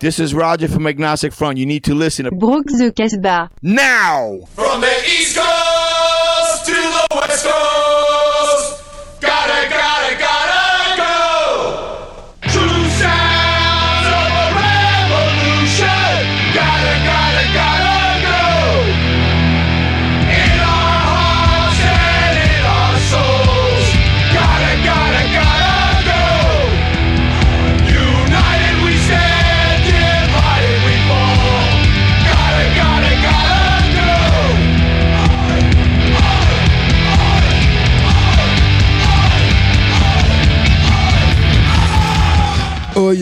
[0.00, 1.58] This is Roger from Agnostic Front.
[1.58, 3.50] You need to listen to Brooks the Casbah.
[3.60, 4.38] now.
[4.54, 5.99] From the East Coast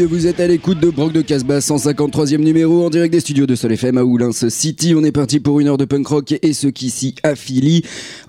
[0.05, 3.57] Vous êtes à l'écoute de Brock de Casbah, 153e numéro en direct des studios de
[3.57, 4.95] Sol FM à Oulins City.
[4.97, 7.83] On est parti pour une heure de punk rock et ce qui s'y affilie.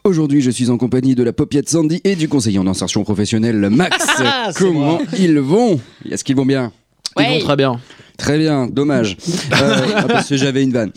[0.03, 3.69] Aujourd'hui, je suis en compagnie de la popiette Sandy et du conseiller en insertion professionnelle
[3.69, 4.07] Max.
[4.57, 5.79] Comment ils vont?
[6.09, 6.71] Est-ce qu'ils vont bien?
[7.19, 7.79] Ils vont très bien.
[8.19, 9.17] Très bien, dommage.
[9.61, 10.91] Euh, ah, parce que j'avais une vanne.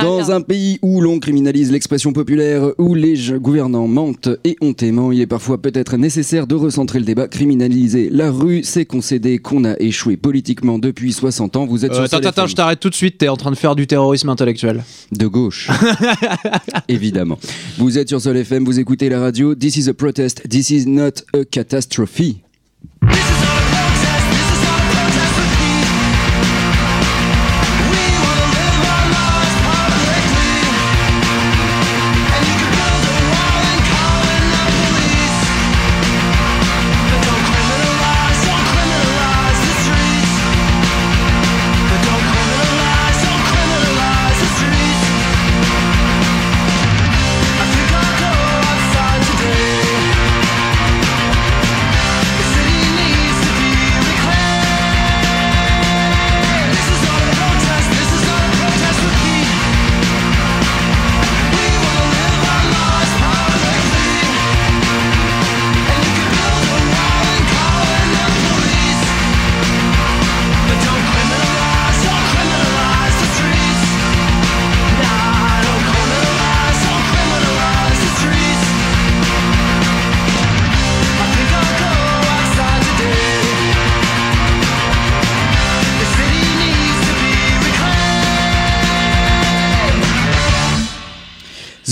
[0.00, 5.20] Dans un pays où l'on criminalise l'expression populaire, où les gouvernants mentent et hontément, il
[5.20, 7.28] est parfois peut-être nécessaire de recentrer le débat.
[7.28, 11.66] Criminaliser la rue, c'est concéder qu'on a échoué politiquement depuis 60 ans.
[11.66, 13.18] Vous êtes Euh, sur attends, attends, je t'arrête tout de suite.
[13.18, 14.82] T'es en train de faire du terrorisme intellectuel.
[15.12, 15.68] De gauche.
[16.88, 17.38] Évidemment.
[17.76, 19.54] Vous êtes sur Sol FM, vous écoutez la radio.
[19.54, 22.20] This is a protest, this is not a catastrophe.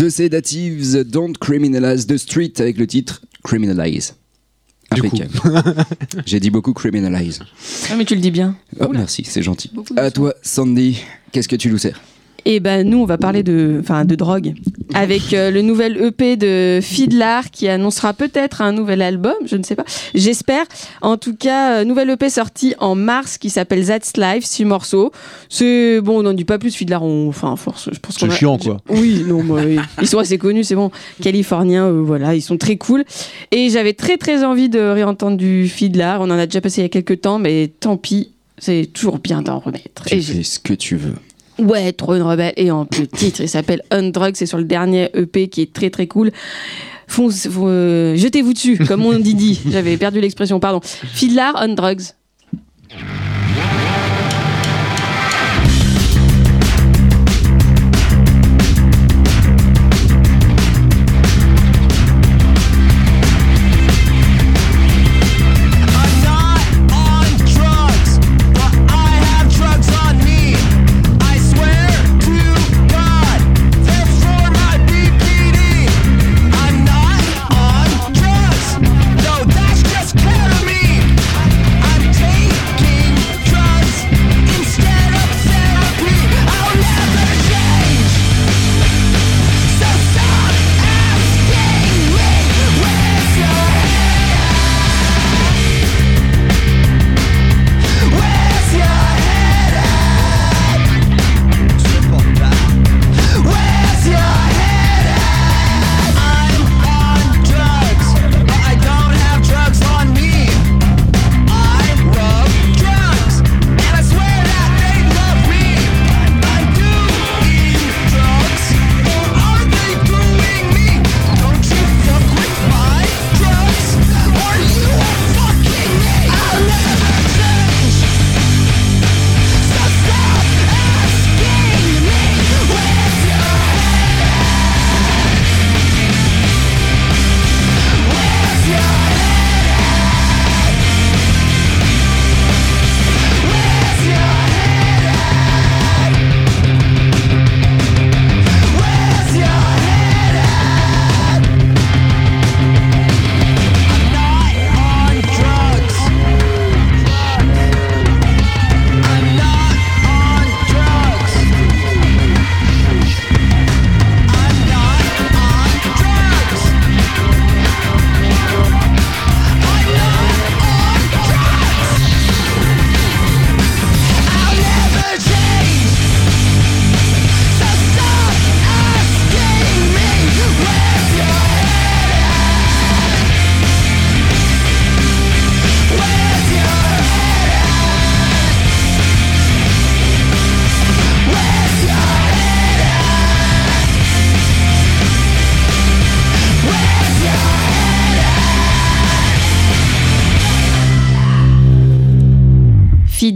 [0.06, 4.14] The Sedatives Don't Criminalize the Street avec le titre Criminalize.
[4.92, 5.32] Impeccable.
[6.26, 7.40] J'ai dit beaucoup criminalize.
[7.90, 8.56] Ah, mais tu le dis bien.
[8.78, 9.68] Oh, merci, c'est gentil.
[9.74, 11.02] Beaucoup À toi, Sandy,
[11.32, 12.00] qu'est-ce que tu nous sers
[12.48, 14.54] Et ben nous, on va parler de, enfin, de drogue
[14.94, 19.64] avec euh, le nouvel EP de Fidlar qui annoncera peut-être un nouvel album, je ne
[19.64, 19.84] sais pas.
[20.14, 20.64] J'espère.
[21.02, 25.10] En tout cas, euh, nouvel EP sorti en mars qui s'appelle That's Life, six morceaux.
[25.48, 26.72] C'est bon, on n'en dit pas plus.
[26.72, 27.90] Fidlar, on, enfin, force.
[27.92, 28.76] Je pense C'est a- chiant, quoi.
[28.90, 29.60] Oui, non, bah,
[30.00, 30.92] ils sont assez connus, c'est bon.
[31.20, 33.04] Californiens, euh, voilà, ils sont très cool.
[33.50, 36.20] Et j'avais très très envie de réentendre du Fidlar.
[36.20, 38.30] On en a déjà passé il y a quelques temps, mais tant pis.
[38.58, 40.04] C'est toujours bien d'en remettre.
[40.06, 41.12] Tu Et fais ce que tu veux.
[41.58, 42.52] Ouais, trop une rebelle.
[42.56, 44.34] Et en plus, le titre, il s'appelle Undrug.
[44.36, 46.30] C'est sur le dernier EP qui est très très cool.
[47.08, 49.60] Fonce- euh, Jetez-vous dessus, comme on dit dit.
[49.70, 50.80] J'avais perdu l'expression, pardon.
[50.82, 52.12] Fiddler Undrugs.
[52.90, 53.25] I'm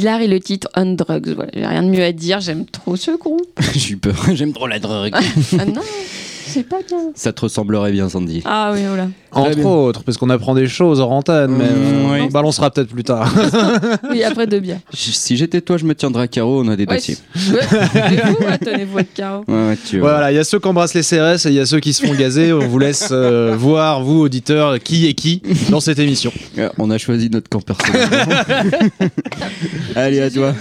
[0.02, 1.34] Et le titre On Drugs.
[1.34, 3.60] Voilà, j'ai rien de mieux à dire, j'aime trop ce groupe.
[3.74, 4.16] J'ai eu peur.
[4.34, 5.12] J'aime trop la drogue.
[5.14, 5.82] ah non,
[6.46, 7.12] c'est pas bien.
[7.14, 8.40] Ça te ressemblerait bien, Sandy.
[8.46, 9.08] Ah oui, voilà.
[9.32, 12.18] Entre autres, parce qu'on apprend des choses en antenne, mais euh, oui.
[12.22, 13.32] on balancera peut-être plus tard.
[14.10, 14.78] Oui, après deux bières.
[14.92, 16.62] Si j'étais toi, je me tiendrais à carreau.
[16.64, 17.16] On a des Ouais, dossiers.
[17.34, 19.44] tenez-vous, ouais, votre carreau.
[19.46, 21.78] Ouais, voilà, il y a ceux qui embrassent les CRS et il y a ceux
[21.80, 22.52] qui se font gazer.
[22.52, 26.32] On vous laisse euh, voir, vous, auditeurs, qui est qui dans cette émission.
[26.58, 28.08] Euh, On a choisi notre camp personnel.
[29.94, 30.54] Allez, à toi.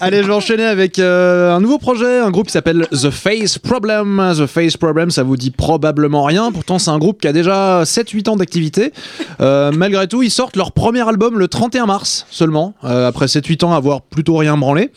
[0.00, 3.58] Allez, je vais enchaîner avec euh, un nouveau projet, un groupe qui s'appelle The Face
[3.58, 4.22] Problem.
[4.38, 6.52] The Face Problem, ça vous dit probablement rien.
[6.52, 8.92] Pourtant, c'est un groupe qui a déjà 7-8 ans d'activité.
[9.40, 13.64] Euh, malgré tout, ils sortent leur premier album le 31 mars seulement, euh, après 7-8
[13.64, 14.90] ans à avoir plutôt rien branlé.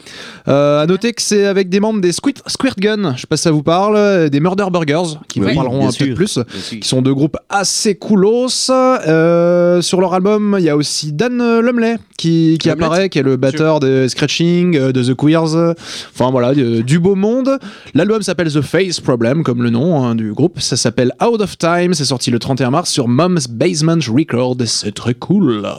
[0.47, 3.37] Euh, à noter que c'est avec des membres des Squirt, Squirt Gun, je sais pas
[3.37, 6.39] si ça vous parle, des Murder Burgers, qui Oui, vous parleront un peu plus
[6.69, 8.69] qui sont deux groupes assez coolos.
[8.69, 13.37] Euh, sur leur album, il y a aussi Dan Lumley qui, apparaît, qui est le
[13.37, 15.75] batteur de Scratching, de The Queers.
[16.13, 17.59] Enfin voilà, du beau monde.
[17.93, 20.59] L'album s'appelle The Face Problem, comme le nom hein, du groupe.
[20.59, 21.93] Ça s'appelle Out of Time.
[21.93, 24.57] C'est sorti le 31 mars sur Mom's Basement Record.
[24.65, 25.69] C'est très cool.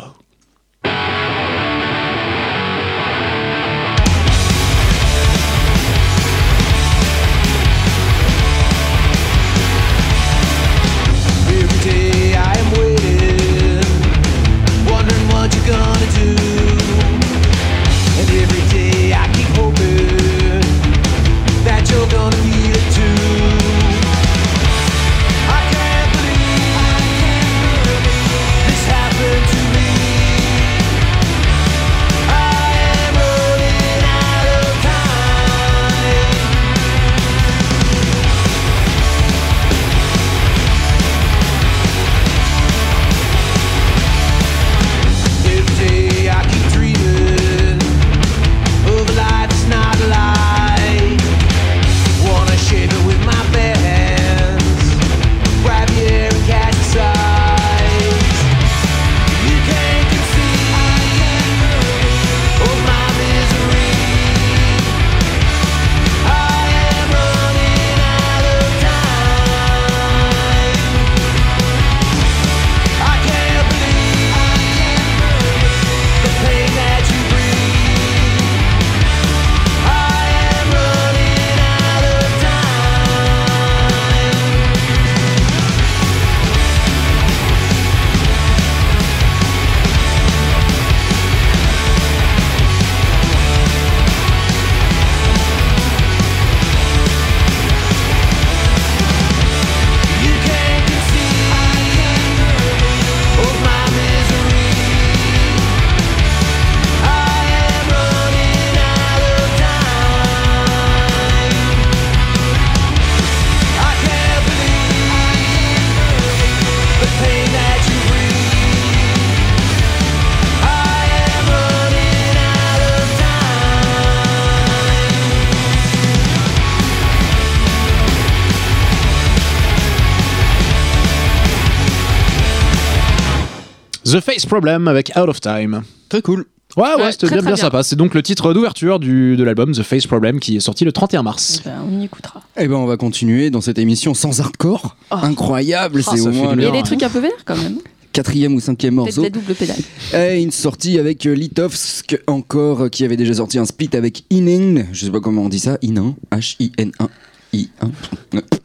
[134.10, 135.82] The Face Problem avec Out of Time.
[136.08, 136.46] Très cool.
[136.76, 137.56] Ouais, ouais, Ouais, c'était bien, bien bien.
[137.56, 137.82] sympa.
[137.82, 140.92] C'est donc le titre d'ouverture du, de l'album The Face Problem qui est sorti le
[140.92, 141.60] 31 mars.
[141.64, 142.42] Eh ben, on y écoutera.
[142.56, 144.96] Eh ben, on va continuer dans cette émission sans hardcore.
[145.10, 145.16] Oh.
[145.22, 147.78] Incroyable, c'est ça au moins Il y a des trucs un peu verts quand même.
[148.12, 149.22] quatrième ou cinquième morceau.
[149.22, 149.76] des doubles pédales.
[150.14, 154.84] Et une sortie avec Litovsk encore, euh, qui avait déjà sorti un split avec Inin.
[154.92, 155.78] Je sais pas comment on dit ça.
[155.82, 156.14] Inin.
[156.32, 157.08] H-I-N-1.
[157.52, 157.68] I1.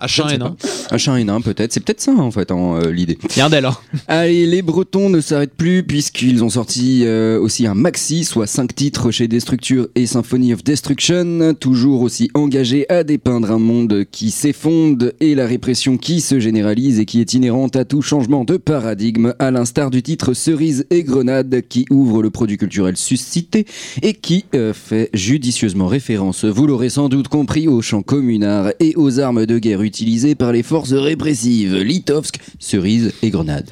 [0.02, 0.56] H1N1.
[0.92, 1.72] H1N1 peut-être.
[1.74, 3.18] C'est peut-être ça en fait euh, l'idée.
[3.30, 3.66] Il y a un d'elle.
[3.66, 3.78] Hein.
[4.08, 8.76] Allez, les Bretons ne s'arrêtent plus puisqu'ils ont sorti euh, aussi un maxi, soit 5
[8.76, 14.32] titres chez Destructure et Symphony of Destruction, toujours aussi engagés à dépeindre un monde qui
[14.32, 18.58] s'effondre et la répression qui se généralise et qui est inhérente à tout changement de
[18.58, 23.66] paradigme, à l'instar du titre Cerise et Grenade qui ouvre le produit culturel suscité
[24.02, 28.96] et qui euh, fait judicieusement référence, vous l'aurez sans doute compris, au chant communard et
[28.96, 33.72] aux armes de guerre utilisées par les forces répressives, Litovsk, Cerise et Grenade.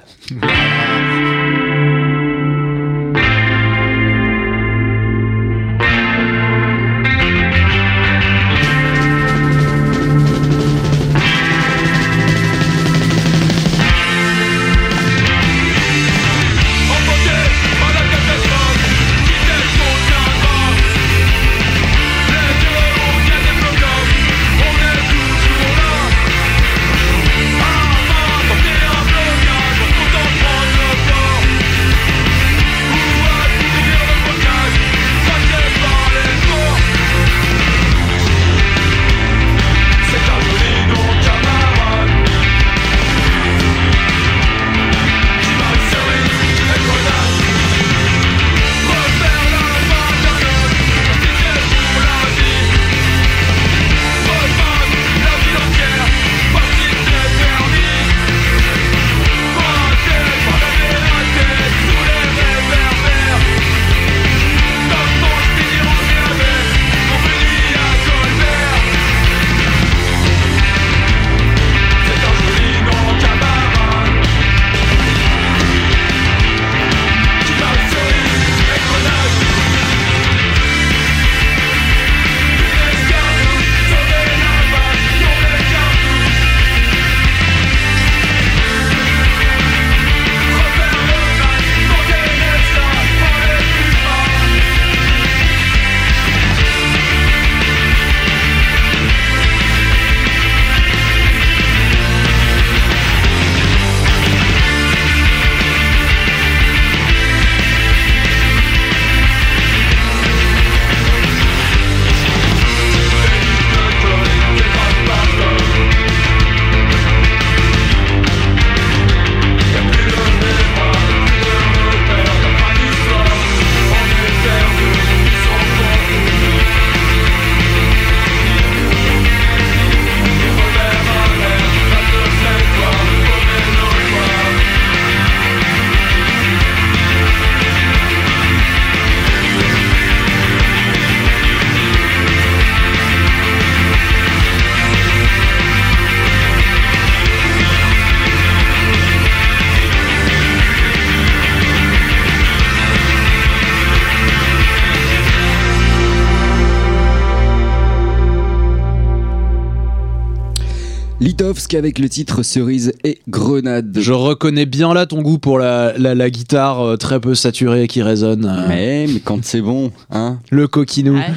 [161.74, 163.98] Avec le titre Cerise et Grenade.
[164.00, 167.88] Je reconnais bien là ton goût pour la, la, la guitare euh, très peu saturée
[167.88, 168.46] qui résonne.
[168.46, 171.14] euh, Mais, mais quand c'est bon, hein Le coquinou.
[171.16, 171.28] Ouais.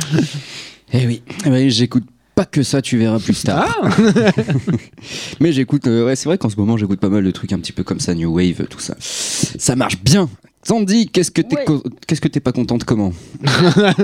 [0.93, 3.79] Eh oui, Eh oui, j'écoute pas que ça, tu verras plus tard.
[3.81, 3.89] Ah
[5.41, 7.59] Mais j'écoute, euh, ouais, c'est vrai qu'en ce moment j'écoute pas mal de trucs un
[7.59, 8.97] petit peu comme ça, New Wave, tout ça.
[8.99, 10.29] Ça marche bien.
[10.67, 11.65] Sandy, qu'est-ce que t'es Ouais.
[11.65, 13.13] co- qu'est-ce que t'es pas contente comment?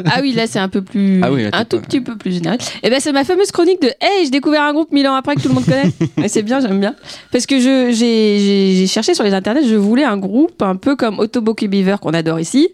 [0.06, 2.00] Ah oui, là c'est un peu plus, Ah oui, là, t'es un tout pas- petit
[2.00, 2.58] peu plus général.
[2.82, 5.34] Et ben c'est ma fameuse chronique de Hey, j'ai découvert un groupe mille ans après
[5.36, 5.90] que tout le monde connaît.
[6.24, 6.94] Et c'est bien, j'aime bien.
[7.32, 10.76] Parce que je j'ai j'ai- j'ai cherché sur les internets, je voulais un groupe un
[10.76, 12.68] peu comme Autoboki Beaver qu'on adore ici,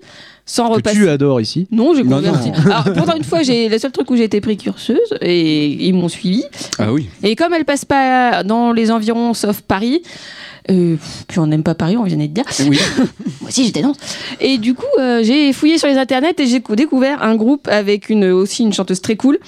[0.45, 0.97] sans que repasser.
[0.97, 1.67] tu adores ici.
[1.71, 2.51] Non, j'ai Non, converti.
[2.51, 2.71] non.
[2.73, 6.09] Alors, pourtant, une fois, j'ai le seul truc où j'ai été précurseuse et ils m'ont
[6.09, 6.45] suivi.
[6.79, 7.09] Ah oui.
[7.23, 10.03] Et comme elle passe pas dans les environs, sauf Paris,
[10.71, 10.97] euh,
[11.29, 12.45] puis on n'aime pas Paris, on vient de dire.
[12.69, 12.79] Oui.
[13.41, 13.97] Moi aussi, je dénonce.
[14.41, 17.69] Et du coup, euh, j'ai fouillé sur les internets et j'ai cou- découvert un groupe
[17.69, 19.39] avec une, aussi une chanteuse très cool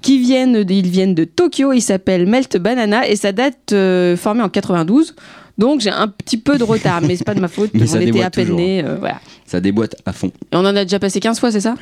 [0.00, 1.72] qui viennent de, ils viennent de Tokyo.
[1.72, 5.14] Il s'appelle Melt Banana et ça date euh, formé en 92.
[5.58, 7.70] Donc j'ai un petit peu de retard, mais c'est pas de ma faute.
[7.74, 8.58] Mais on ça était à peine toujours.
[8.60, 8.82] nés.
[8.84, 9.20] euh, voilà.
[9.46, 10.28] Ça déboîte à fond.
[10.50, 11.74] Et on en a déjà passé 15 fois, c'est ça?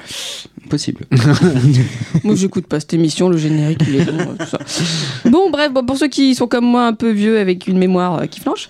[0.68, 1.04] Possible.
[2.24, 4.58] Moi, j'écoute pas cette émission, le générique, il est bon, euh, tout ça.
[5.30, 8.22] Bon, bref, bon, pour ceux qui sont comme moi un peu vieux avec une mémoire
[8.22, 8.66] euh, qui flanche.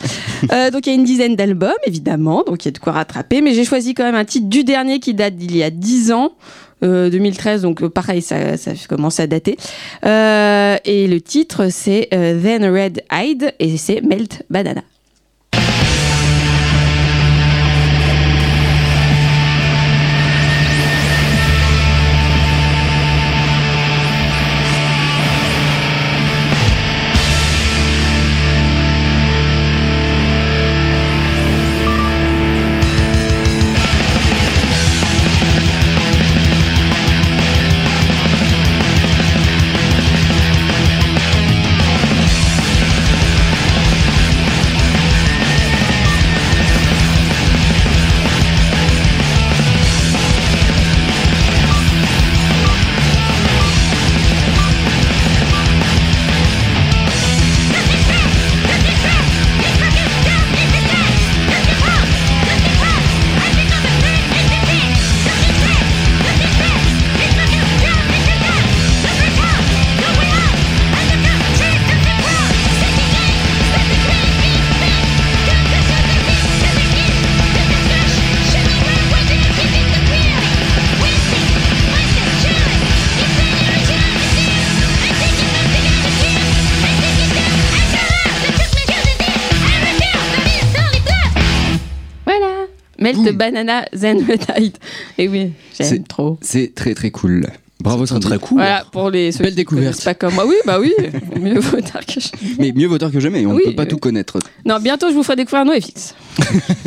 [0.52, 2.92] Euh, donc, il y a une dizaine d'albums, évidemment, donc il y a de quoi
[2.92, 5.70] rattraper, mais j'ai choisi quand même un titre du dernier qui date d'il y a
[5.70, 6.32] 10 ans.
[6.82, 9.56] Euh, 2013, donc euh, pareil, ça, ça commence à dater.
[10.04, 14.82] Euh, et le titre, c'est euh, Then Red Eyed, et c'est Melt Banana.
[93.32, 94.76] Melt Banana, Then Red Eyed.
[95.18, 96.38] Et oui, j'aime C'est- trop.
[96.42, 97.46] C'est très très cool.
[97.82, 98.26] Bravo Très Sandy.
[98.26, 98.58] très cool.
[98.58, 100.04] Voilà, pour les ceux Belle qui découverte.
[100.04, 100.44] pas comme moi.
[100.46, 100.92] Oui, bah oui,
[101.40, 102.54] mieux vaut tard que jamais.
[102.58, 104.38] Mais mieux vaut tard que jamais, on Oui, ne peut pas euh, tout connaître.
[104.66, 106.14] Non, bientôt je vous ferai découvrir NoFX.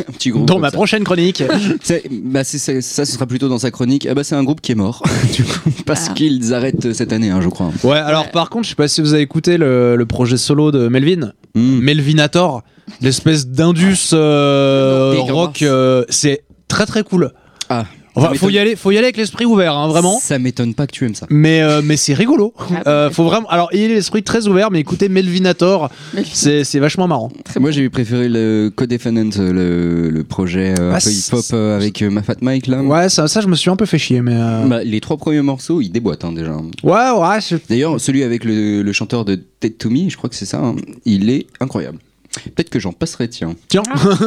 [0.08, 0.46] Un petit groupe.
[0.46, 0.76] Dans ma ça.
[0.76, 1.42] prochaine chronique.
[1.82, 4.06] C'est- bah, c'est- c'est- ça, ce sera plutôt dans sa chronique.
[4.08, 5.02] Ah bah, c'est un groupe qui est mort,
[5.34, 6.14] du coup, parce Ah.
[6.14, 7.72] qu'ils arrêtent cette année, hein, je crois.
[7.82, 8.30] Ouais, alors Ouais.
[8.32, 11.32] par contre, je sais pas si vous avez écouté le, le projet solo de Melvin.
[11.56, 11.80] Hmm.
[11.80, 12.62] Melvinator,
[13.00, 17.32] l'espèce d'indus euh, Non, rock, euh, c'est très très cool.
[17.68, 17.84] Ah,
[18.16, 20.20] Enfin, faut y aller, faut y aller avec l'esprit ouvert, hein, vraiment.
[20.22, 21.26] Ça m'étonne pas que tu aimes ça.
[21.30, 22.54] Mais euh, mais c'est rigolo.
[22.56, 23.48] Ah, Euh, faut vraiment.
[23.48, 25.90] Alors, il est l'esprit très ouvert, mais écoutez Melvinator,
[26.32, 27.32] c'est c'est vachement marrant.
[27.58, 31.74] Moi, j'ai préféré le Codefendant, le, le projet euh, un Ah, peu c'est- hip-hop euh,
[31.74, 32.82] avec euh, ma Fat Mike là.
[32.84, 34.36] Ouais, ça, ça, je me suis un peu fait chier, mais.
[34.36, 36.52] euh, Bah, les trois premiers morceaux, ils déboîtent hein, déjà.
[36.84, 37.40] Ouais, ouais.
[37.40, 40.46] c'est- D'ailleurs, celui avec le, le chanteur de Dead to Me, je crois que c'est
[40.46, 41.98] ça, hein, il est incroyable.
[42.40, 43.54] Peut-être que j'en passerai, tiens.
[43.68, 43.82] Tiens.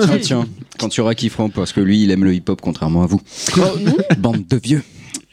[0.08, 0.46] Tiens, tiens,
[0.80, 3.22] quand tu auras Kiffran, parce que lui, il aime le hip-hop contrairement à vous.
[4.18, 4.84] Bande de vieux.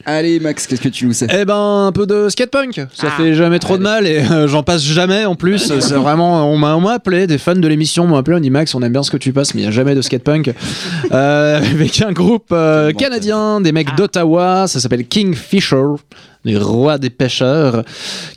[0.07, 1.25] Allez, Max, qu'est-ce que tu nous sais?
[1.35, 2.75] Eh ben, un peu de skatepunk.
[2.93, 3.17] Ça Ah.
[3.17, 5.73] fait jamais trop de mal et euh, j'en passe jamais en plus.
[5.79, 8.51] C'est vraiment, on m'a on m'a appelé, des fans de l'émission m'ont appelé, on dit
[8.51, 10.53] Max, on aime bien ce que tu passes, mais il n'y a jamais de skatepunk.
[11.11, 15.83] Euh, avec un groupe euh, canadien, des mecs d'Ottawa, ça s'appelle Kingfisher.
[16.45, 17.83] Les rois des pêcheurs.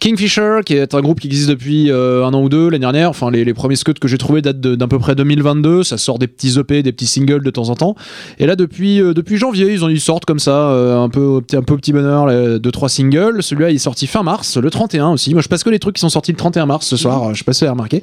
[0.00, 3.10] Kingfisher, qui est un groupe qui existe depuis euh, un an ou deux l'année dernière.
[3.10, 5.84] Enfin, les, premiers scuds que j'ai trouvés datent d'à peu près 2022.
[5.84, 7.96] Ça sort des petits EP, des petits singles de temps en temps.
[8.38, 11.42] Et là, depuis, euh, depuis janvier, ils, ont, ils sortent comme ça, euh, un peu
[11.52, 13.42] un peu petit bonheur, là, deux, trois singles.
[13.42, 15.34] Celui-là, il est sorti fin mars, le 31 aussi.
[15.34, 17.34] Moi, je passe que les trucs qui sont sortis le 31 mars ce soir.
[17.34, 18.02] Je sais pas si vous remarqué.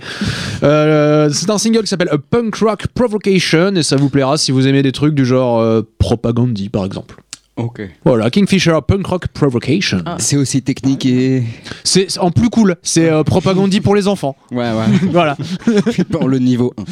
[0.61, 4.67] C'est un single qui s'appelle A Punk Rock Provocation et ça vous plaira si vous
[4.67, 7.24] aimez des trucs du genre Propagandy, par exemple.
[7.57, 7.81] Ok.
[8.03, 10.03] Voilà, Kingfisher Punk Rock Provocation.
[10.17, 11.43] C'est aussi technique et.
[11.83, 12.75] C'est en plus cool.
[12.83, 14.35] C'est euh, Propagandy pour les enfants.
[14.51, 14.85] Ouais, ouais.
[15.11, 15.37] Voilà.
[16.11, 16.83] Pour le niveau 1.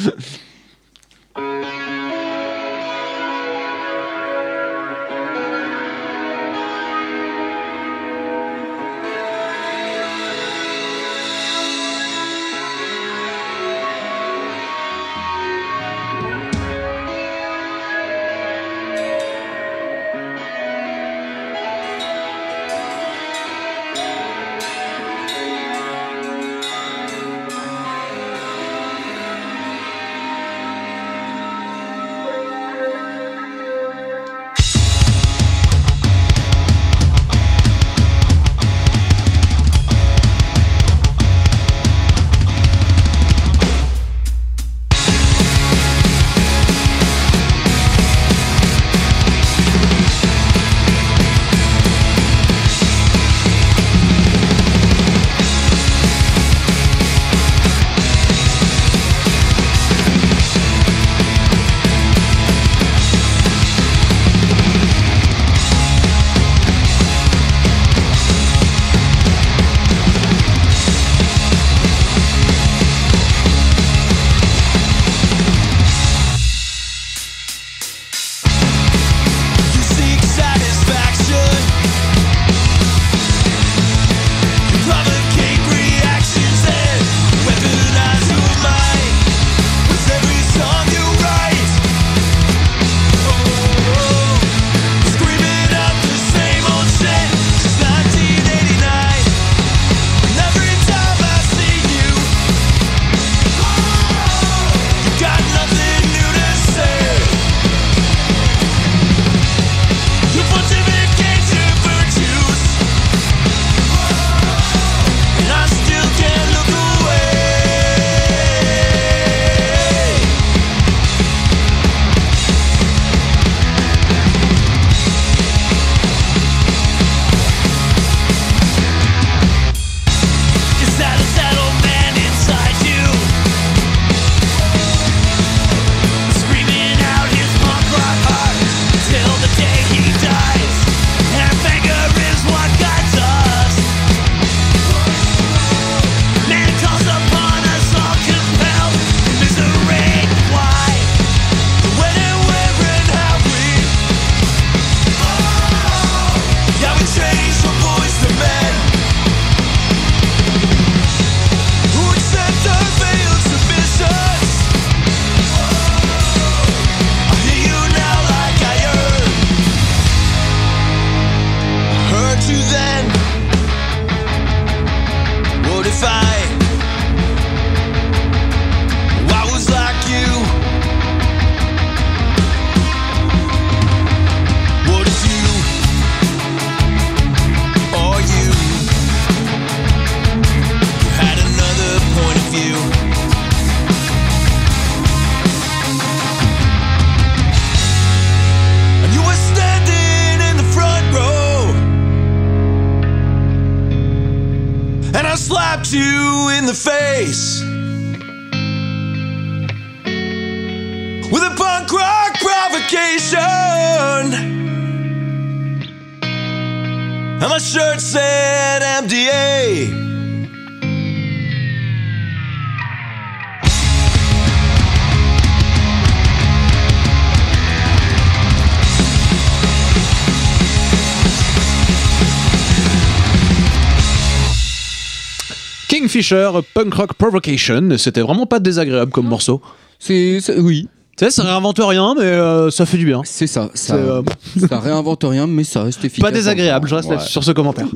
[236.14, 239.60] Kingfisher, Punk Rock Provocation, c'était vraiment pas désagréable comme morceau.
[239.98, 243.22] C'est, oui, Tu sais, ça réinvente rien, mais euh, ça fait du bien.
[243.24, 243.68] c'est ça.
[243.74, 244.22] Ça, euh,
[244.68, 246.22] ça réinvente rien, mais ça reste efficace.
[246.22, 247.18] Pas désagréable, je reste Ouais.
[247.18, 247.86] sur ce commentaire.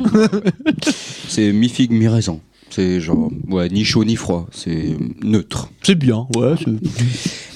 [1.29, 2.39] C'est mi figue, mi raisin.
[2.71, 4.47] C'est genre, ouais, ni chaud ni froid.
[4.53, 5.71] C'est neutre.
[5.83, 6.55] C'est bien, ouais.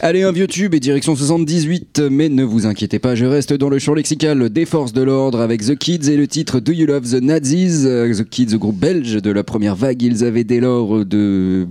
[0.00, 3.68] Allez, un vieux tube et direction 78, mais ne vous inquiétez pas, je reste dans
[3.68, 6.86] le champ lexical des forces de l'ordre avec The Kids et le titre Do You
[6.86, 7.82] Love the Nazis?
[7.84, 11.66] Euh, The Kids, groupe belge de la première vague, ils avaient dès lors de,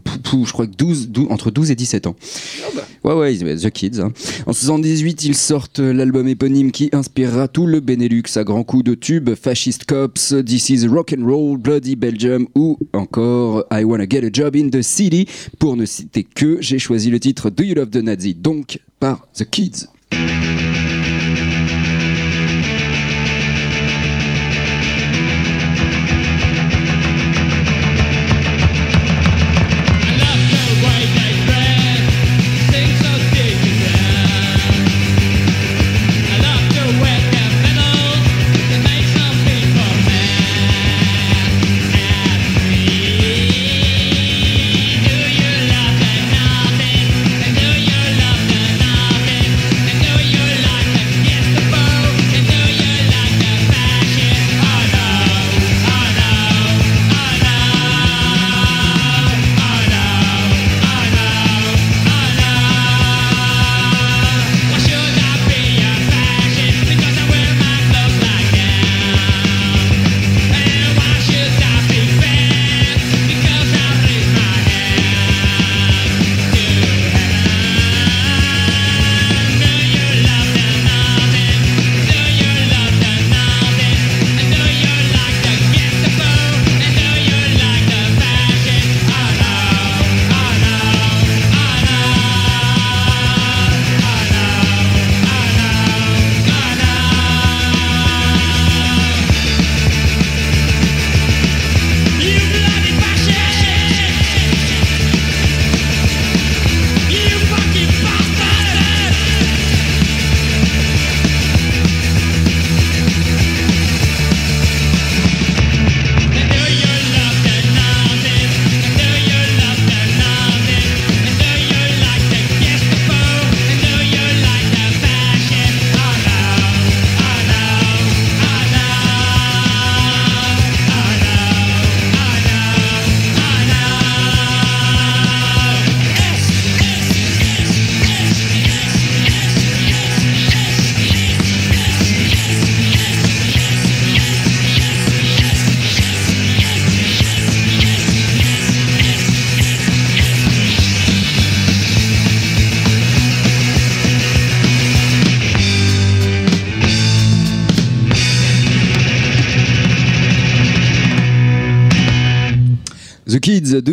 [0.45, 2.15] je crois que 12, 12 entre 12 et 17 ans.
[3.03, 3.99] Ouais, ouais, The Kids.
[3.99, 4.11] hein.
[4.45, 8.93] En 78, ils sortent l'album éponyme qui inspirera tout le Benelux à grands coups de
[8.93, 13.30] tubes, Fascist Cops, This is Rock and Roll, Bloody Belgium ou encore
[13.71, 15.27] I Wanna Get a Job in the City.
[15.59, 19.27] Pour ne citer que, j'ai choisi le titre Do You Love the Nazi, donc par
[19.33, 19.87] The Kids.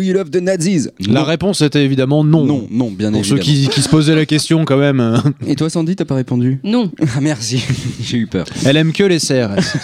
[0.09, 1.23] You Love the Nazis La Non.
[1.23, 2.45] réponse était évidemment non.
[2.45, 5.21] Non, non, bien Pour ceux qui, qui se posaient la question quand même.
[5.47, 6.91] Et toi, Sandy, t'as pas répondu Non.
[7.15, 7.63] Ah, merci,
[8.01, 8.45] j'ai eu peur.
[8.65, 9.77] Elle aime que les CRS.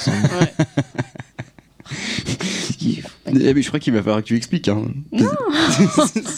[3.27, 4.67] Eh, mais je crois qu'il va falloir que tu expliques.
[4.69, 4.83] Hein.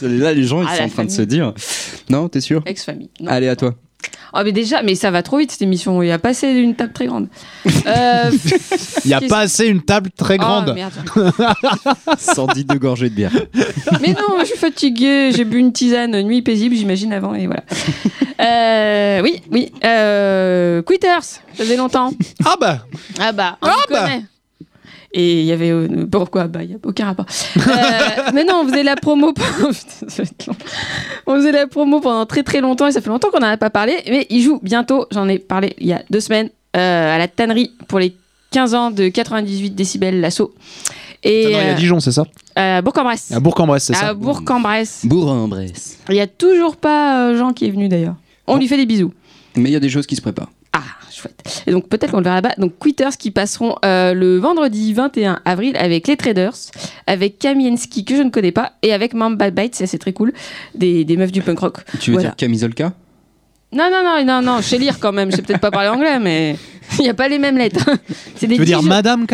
[0.02, 1.28] là, les gens, ils Ah, sont la en train de se famille.
[1.28, 1.54] dire.
[2.10, 2.62] Non, t'es sûr?
[2.65, 3.10] Ex-famille.
[3.21, 3.28] Non.
[3.30, 3.76] Allez, à toi.
[4.39, 6.04] Oh, mais déjà, mais ça va trop vite cette émission.
[6.04, 7.28] Il a passé une table très grande.
[7.88, 8.32] Euh,
[9.06, 10.73] Il n'y a pas assez une table très oh, grande.
[10.76, 10.91] merde.
[12.17, 13.32] 110 de gorgées de bière.
[14.02, 15.32] Mais non, je suis fatiguée.
[15.34, 17.34] J'ai bu une tisane nuit paisible, j'imagine, avant.
[17.34, 17.63] Et voilà.
[18.41, 19.71] Euh, oui, oui.
[19.86, 22.12] Euh, Quitters, ça faisait longtemps.
[22.45, 22.80] ah bah
[23.19, 24.00] Ah bah, on Ah bah.
[24.02, 24.23] connaît.
[25.19, 25.71] Et il y avait.
[25.71, 26.47] euh, pourquoi?
[26.47, 27.25] Bah, il n'y a aucun rapport.
[27.58, 27.62] Euh,
[28.36, 29.34] mais non, on faisait la promo.
[29.34, 30.56] pendant- Putain, ça va être long.
[31.25, 33.58] On faisait la promo pendant très très longtemps et ça fait longtemps qu'on n'en a
[33.58, 33.95] pas parlé.
[34.08, 37.27] Mais il joue bientôt, j'en ai parlé il y a deux semaines, euh, à la
[37.27, 38.15] tannerie pour les
[38.51, 40.53] 15 ans de 98 décibels l'assaut.
[41.23, 42.23] Et Ça, non, il y a euh, Dijon, c'est ça?
[42.56, 43.32] à Bourg-en-Bresse.
[43.32, 44.13] À Bourg-en-Bresse, c'est À ça.
[44.13, 45.01] Bourg-en-Bresse.
[45.03, 45.97] Bourg-en-Bresse.
[46.10, 48.15] Il n'y a toujours pas euh, Jean qui est venu d'ailleurs.
[48.45, 49.12] On lui fait des bisous.
[49.56, 50.51] Mais il y a des choses qui se préparent.
[51.17, 51.63] Chouette.
[51.67, 52.53] Et donc peut-être qu'on le verra là-bas.
[52.58, 56.53] Donc Quitters qui passeront euh, le vendredi 21 avril avec les Traders
[57.08, 60.34] avec Kamienski, que je ne connais pas, et avec Mamba Bite, ça c'est très cool,
[60.75, 61.77] des, des meufs du punk rock.
[61.99, 62.30] Tu veux Voilà.
[62.30, 62.93] dire camisolka
[63.73, 65.89] Non, non, non, non, non, je sais lire quand même, je sais peut-être pas parler
[65.89, 66.56] anglais, mais
[66.99, 67.86] il n'y a pas les mêmes lettres.
[68.41, 69.34] Des Tu veux dire Madame K?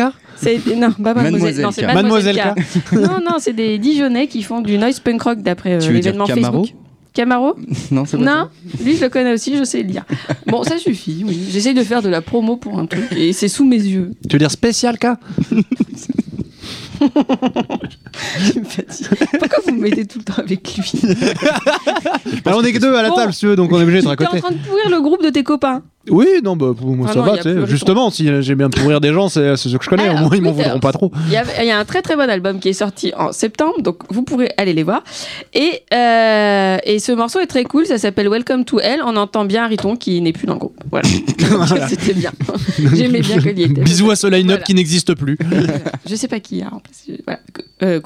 [0.76, 1.64] Non, pas mademoiselle.
[1.94, 2.92] Mademoiselle Non, c'est K.
[2.92, 6.66] non, non, c'est des Dijonnais qui font du noise punk rock d'après euh, l'événement Facebook.
[7.14, 7.54] Camaro
[7.90, 8.48] Non, c'est pas Non,
[8.82, 10.04] lui je le connais aussi, je sais lire.
[10.46, 11.40] Bon, ça suffit, oui.
[11.50, 14.10] J'essaye de faire de la promo pour un truc et c'est sous mes yeux.
[14.28, 15.06] Tu veux dire spécial K?
[17.00, 19.08] Je me fatigue.
[19.38, 20.92] Pourquoi vous me mettez tout le temps avec lui?
[22.44, 23.98] Bah, On est que deux à la table, si tu veux, donc on est obligé
[24.06, 25.82] à T'es en train de pourrir le groupe de tes copains.
[26.10, 28.76] Oui, non, bah, pour moi Ah ça non, va, plus Justement, si j'ai bien de
[28.78, 30.92] pourrir des gens, c'est ceux que je connais, Alors, au moins ils m'en voudront pas
[30.92, 31.10] trop.
[31.26, 33.32] Il y, a, il y a un très très bon album qui est sorti en
[33.32, 35.02] septembre, donc vous pourrez aller les voir.
[35.54, 39.00] Et, euh, et ce morceau est très cool, ça s'appelle Welcome to Hell.
[39.04, 40.78] On entend bien Riton qui n'est plus dans le groupe.
[40.90, 41.08] Voilà.
[41.88, 42.32] C'était bien.
[42.92, 43.80] J'aimais bien qu'il y était.
[43.80, 44.64] Bisous à ce line-up Voilà.
[44.64, 45.38] qui n'existe plus.
[46.08, 46.66] Je sais pas qui a.
[46.72, 47.16] en plus.
[47.26, 47.40] Voilà.
[47.82, 48.00] Euh.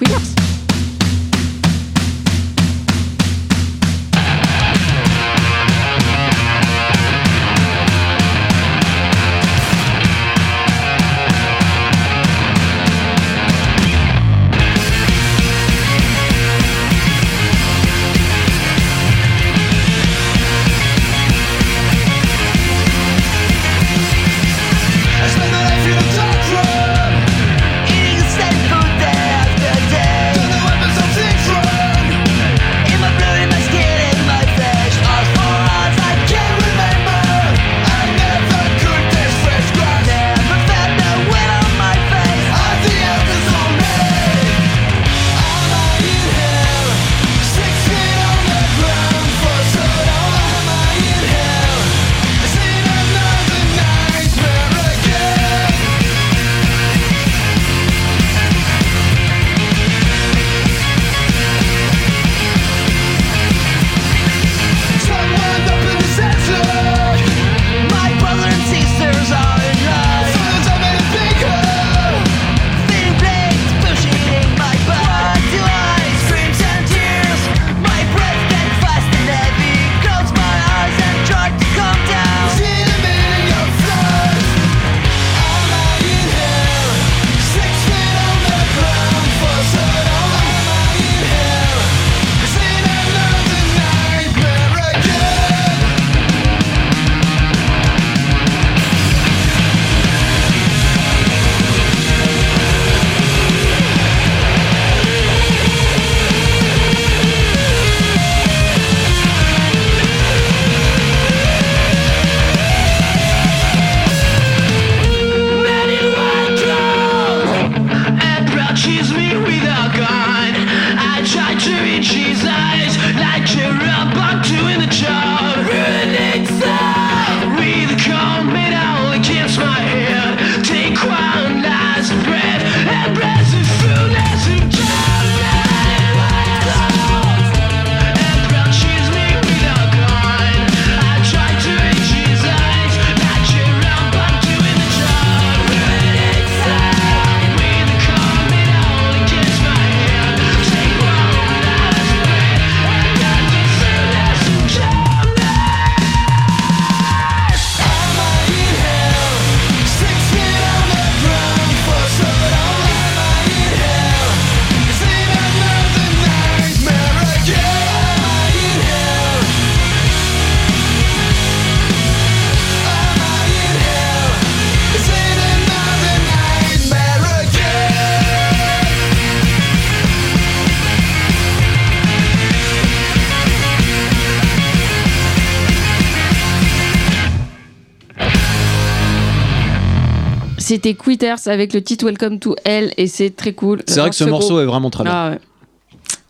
[190.69, 193.81] C'était Quitters avec le titre Welcome to Hell et c'est très cool.
[193.87, 195.13] C'est vrai que ce morceau est vraiment très bien.
[195.15, 195.39] Ah ouais.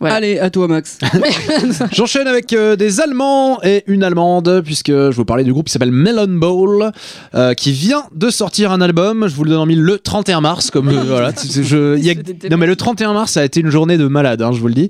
[0.01, 0.15] Voilà.
[0.17, 0.99] Allez, à toi, Max.
[1.93, 5.73] J'enchaîne avec euh, des Allemands et une Allemande, puisque je vous parlais du groupe qui
[5.73, 6.93] s'appelle Melon Bowl,
[7.35, 9.27] euh, qui vient de sortir un album.
[9.29, 10.71] Je vous le donne en mille le 31 mars.
[10.71, 11.33] Comme, euh, voilà,
[11.63, 12.15] je- y a-
[12.51, 14.69] non, mais le 31 mars, ça a été une journée de malade, hein, je vous
[14.69, 14.89] le dis.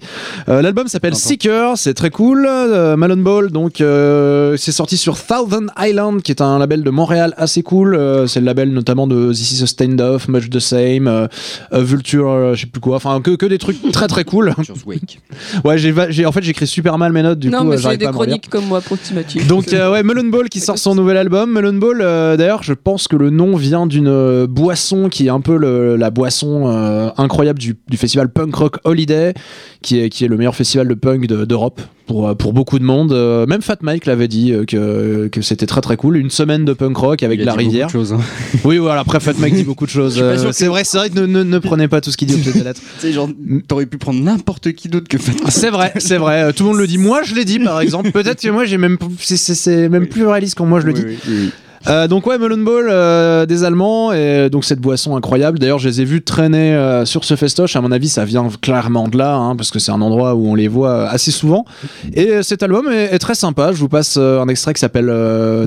[0.50, 1.14] Euh, L'album s'appelle.
[1.14, 2.46] Seeker, c'est très cool.
[2.46, 6.90] Euh, Melon Bowl, donc, euh, c'est sorti sur Thousand Island, qui est un label de
[6.90, 7.94] Montréal assez cool.
[7.94, 11.28] Euh, c'est le label notamment de This Is a Stand Off, Much the Same,
[11.72, 12.96] Vulture, euh, je sais plus quoi.
[12.96, 14.54] Enfin, que, que des trucs très très cool.
[14.98, 15.20] Chronique.
[15.64, 18.06] Ouais, j'ai, en fait, j'écris super mal mes notes, du non, coup, mais c'est des
[18.06, 19.46] à chroniques comme moi approximatives.
[19.46, 21.50] Donc euh, ouais, Melon Ball qui sort son nouvel album.
[21.52, 25.30] Melon Ball, euh, d'ailleurs, je pense que le nom vient d'une euh, boisson qui est
[25.30, 29.34] un peu le- la boisson euh, incroyable du, du festival Punk Rock Holiday,
[29.82, 32.80] qui est, qui est le meilleur festival de punk de- d'Europe pour, euh, pour beaucoup
[32.80, 33.12] de monde.
[33.12, 36.16] Euh, même Fat Mike l'avait dit euh, que, que c'était très très cool.
[36.16, 37.90] Une semaine de punk rock avec Il a la dit beaucoup de rivière.
[37.90, 38.18] choses, hein.
[38.64, 39.00] Oui, voilà.
[39.02, 40.18] Après, Fat Mike dit beaucoup de choses.
[40.18, 42.34] que- c'est vrai, c'est vrai que ne, ne, ne prenez pas tout ce qu'il dit
[42.34, 42.80] au pied de la lettre.
[43.00, 43.28] Tu sais, genre,
[43.68, 46.52] t'aurais pu prendre n'importe qui d'autre que Fat C'est vrai, c'est vrai.
[46.52, 46.98] Tout le monde le dit.
[46.98, 48.10] Moi, je l'ai dit, par exemple.
[48.10, 51.04] Peut-être que moi, j'ai même, c'est- même plus réaliste quand moi je le dis.
[51.06, 51.50] Oui, oui, oui.
[51.88, 55.58] Euh, donc ouais, Melon Ball, euh, des Allemands, et donc cette boisson incroyable.
[55.58, 57.76] D'ailleurs, je les ai vus traîner euh, sur ce festoche.
[57.76, 60.46] À mon avis, ça vient clairement de là, hein, parce que c'est un endroit où
[60.46, 61.64] on les voit assez souvent.
[62.12, 63.72] Et cet album est, est très sympa.
[63.72, 65.06] Je vous passe un extrait qui s'appelle...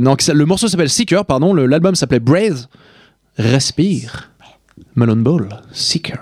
[0.01, 1.53] non, qui le morceau s'appelle Seeker, pardon.
[1.53, 2.67] L'album s'appelait Breathe.
[3.37, 4.31] Respire.
[4.95, 6.19] Melon Ball, Seeker.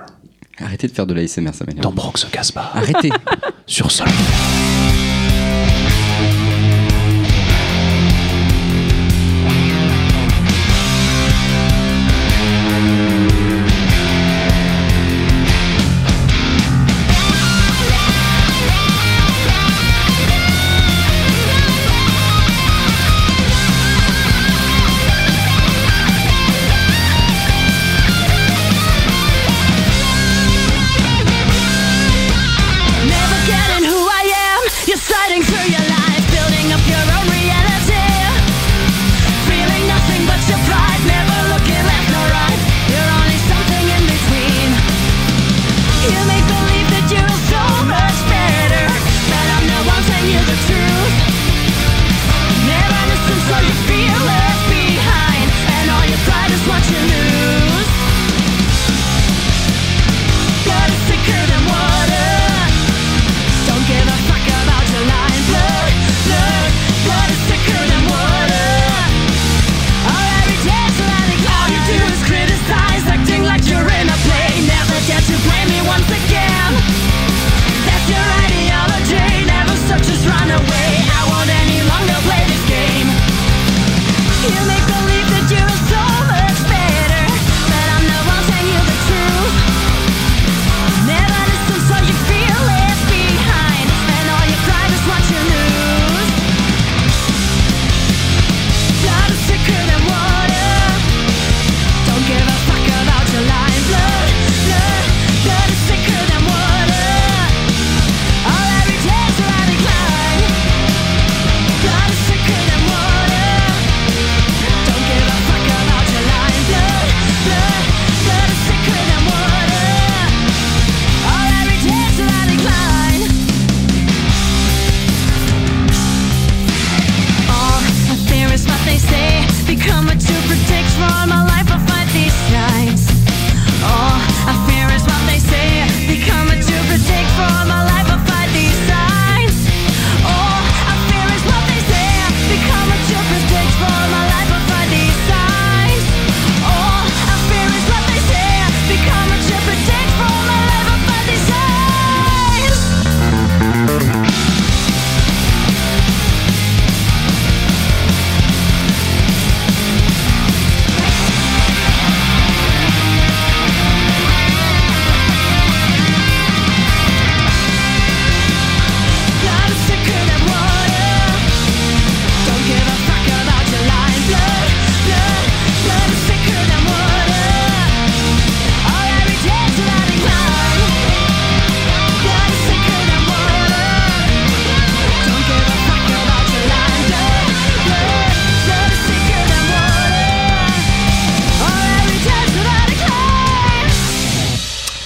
[0.60, 1.84] Arrêtez de faire de la SMR, ça m'énerve.
[1.84, 2.72] Dans Bronx Casbah.
[2.74, 3.10] Arrêtez.
[3.66, 4.08] Sur Sol.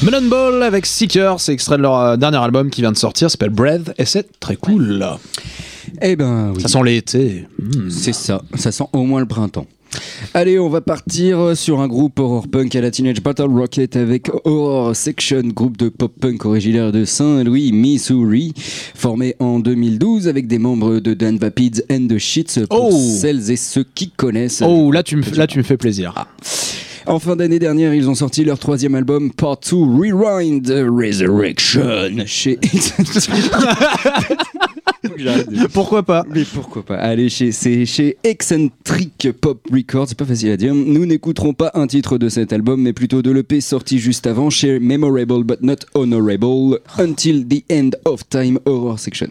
[0.04, 3.32] Melon Ball avec Seeker, c'est extrait de leur euh, dernier album qui vient de sortir,
[3.32, 5.06] s'appelle Breath, et c'est très cool.
[6.01, 6.62] Eh ben oui.
[6.62, 7.45] Ça sent l'été.
[7.58, 7.89] Mm.
[7.89, 9.66] C'est ça, ça sent au moins le printemps.
[10.34, 14.30] Allez, on va partir sur un groupe horror punk à la Teenage Battle Rocket avec
[14.43, 18.54] Horror Section, groupe de pop punk originaire de Saint-Louis, Missouri,
[18.95, 23.51] formé en 2012 avec des membres de Dan Vapids and the Shits pour Oh celles
[23.51, 24.64] et ceux qui connaissent.
[24.66, 26.14] Oh, là tu, me, là tu me fais plaisir.
[27.06, 32.60] En fin d'année dernière, ils ont sorti leur troisième album, Part 2 Rewind Resurrection, chez
[35.74, 40.51] Pourquoi pas Mais pourquoi pas Allez, chez, c'est chez Eccentric Pop Records, c'est pas facile
[40.51, 40.74] à dire.
[40.74, 44.49] Nous n'écouterons pas un titre de cet album, mais plutôt de l'EP sorti juste avant
[44.49, 49.30] chez Memorable but not Honorable, Until the End of Time Horror Section.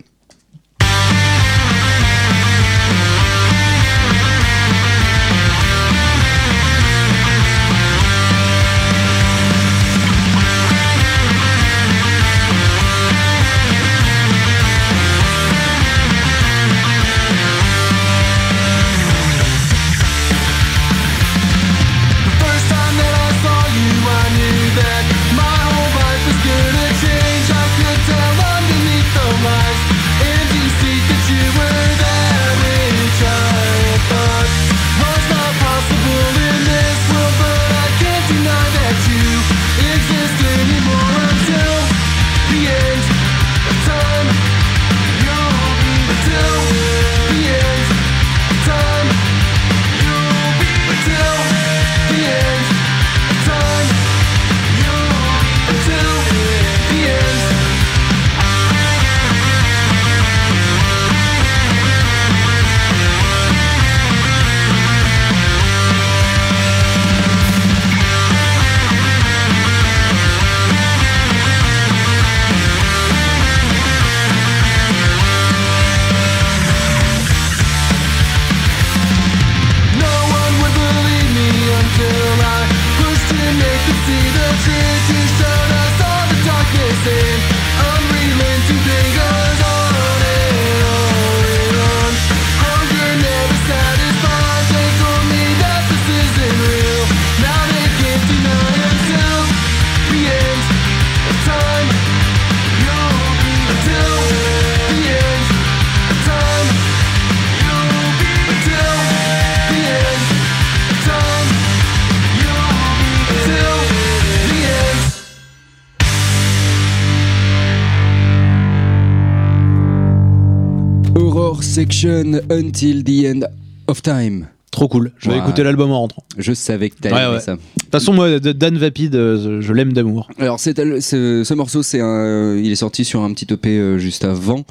[122.50, 123.40] Until the End
[123.86, 124.46] of Time.
[124.70, 125.12] Trop cool.
[125.18, 125.42] Je vais Ouais.
[125.42, 126.24] écouter l'album en rentrant.
[126.38, 127.56] Je savais que t'allais Ouais, ça.
[127.56, 130.28] De toute façon, moi, Dan Vapid, euh, je l'aime d'amour.
[130.38, 134.24] Alors ce, ce morceau, c'est un, il est sorti sur un petit EP euh, juste
[134.24, 134.64] avant.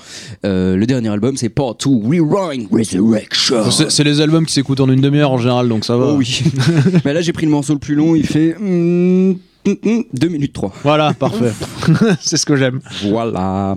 [0.43, 3.69] Euh, le dernier album, c'est Part 2 Rewind Resurrection.
[3.69, 6.07] C'est c'est les albums qui s'écoutent en une demi-heure en général, donc ça va.
[6.07, 6.41] Oh oui.
[7.05, 8.15] Mais là, j'ai pris le morceau le plus long.
[8.15, 10.74] Il fait 2 minutes 3.
[10.82, 11.51] Voilà, parfait.
[12.22, 12.80] c'est ce que j'aime.
[13.03, 13.76] Voilà.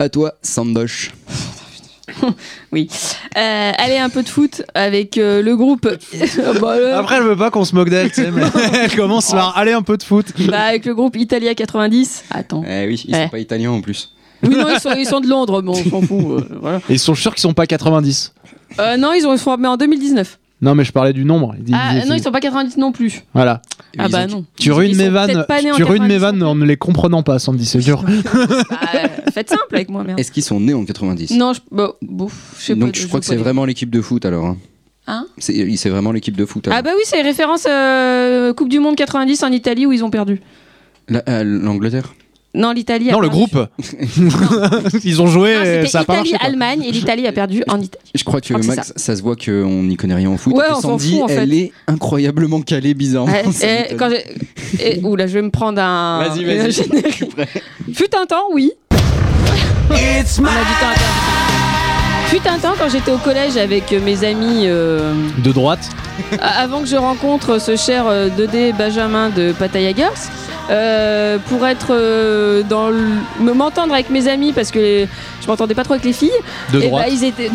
[0.00, 1.12] À toi, Sandosh.
[2.72, 2.88] Oui.
[3.36, 5.88] Euh, allez, un peu de foot avec euh, le groupe.
[6.60, 8.42] Bah, Après, elle veut pas qu'on se moque d'elle, tu sais, mais
[8.82, 10.26] elle commence par aller un peu de foot.
[10.48, 12.24] bah, avec le groupe Italia 90.
[12.30, 12.62] Attends.
[12.68, 13.22] Eh oui, ils Eh.
[13.24, 14.12] sont pas italiens en plus.
[14.42, 16.24] Oui, non, ils sont, ils sont de Londres, bon, on s'en fout.
[16.26, 16.78] euh, voilà.
[16.88, 18.32] Et ils sont sûrs qu'ils sont pas 90.
[18.80, 19.36] Euh, non, ils ont
[19.68, 20.38] en 2019.
[20.62, 21.54] Non, mais je parlais du nombre.
[21.58, 23.24] Il dit- Ah, non, ils sont pas 90 non plus.
[23.34, 23.60] Voilà.
[23.98, 24.44] Ah Ils bah ont- non.
[24.56, 26.54] Tu Ils- ruines mes vannes, peut-être pas nés en tu ruines mes 90 vannes en
[26.54, 28.02] ne les comprenant pas, Sandy, c'est dur.
[28.34, 30.18] Bah, euh, faites simple avec moi, merde.
[30.20, 32.80] Est-ce qu'ils sont nés en 90 Non, je, bah, bon, je sais pas.
[32.86, 34.46] Donc je crois que c'est vraiment l'équipe de foot alors.
[34.46, 34.56] hein.
[35.08, 35.26] Hein?
[35.38, 36.68] C'est, c'est vraiment l'équipe de foot.
[36.68, 36.78] alors.
[36.78, 40.10] Ah bah oui, c'est référence euh, Coupe du Monde 90 en Italie où ils ont
[40.10, 40.40] perdu.
[41.08, 42.14] La- euh, L'Angleterre
[42.54, 43.08] Non, l'Italie.
[43.08, 43.56] a Non, le groupe.
[45.04, 46.30] ils ont joué, Non, ça a pas marché.
[46.32, 46.36] quoi.
[46.38, 48.04] Italie-Allemagne et l'Italie a perdu en Italie.
[48.14, 49.16] Je crois que, Max, ça.
[49.16, 50.54] se voit qu'on n'y connaît rien en foot.
[50.54, 51.34] Ouais, on s'en Sandy, fout, en fait.
[51.36, 52.92] elle est incroyablement calée,
[53.52, 54.10] Ça et quand
[54.80, 56.28] et- Oula, je vais me prendre un.
[56.28, 56.72] Vas-y, un vas-y.
[56.72, 57.06] générique.
[57.10, 57.48] Je suis prêt.
[57.94, 58.70] Fut un temps, oui.
[59.90, 62.26] It's On a du temps à perdre.
[62.26, 65.12] Fut un temps quand j'étais au collège avec mes amis, euh,
[65.44, 65.88] De droite.
[66.40, 70.12] avant que je rencontre ce cher euh, 2D Benjamin de Pattaya Girls,
[70.70, 73.08] euh, pour être euh, dans le-
[73.40, 75.06] me- m'entendre avec mes amis parce que
[75.40, 76.30] je m'entendais pas trop avec les filles.
[76.72, 77.04] De et droite.
[77.06, 77.50] bah, ils étaient.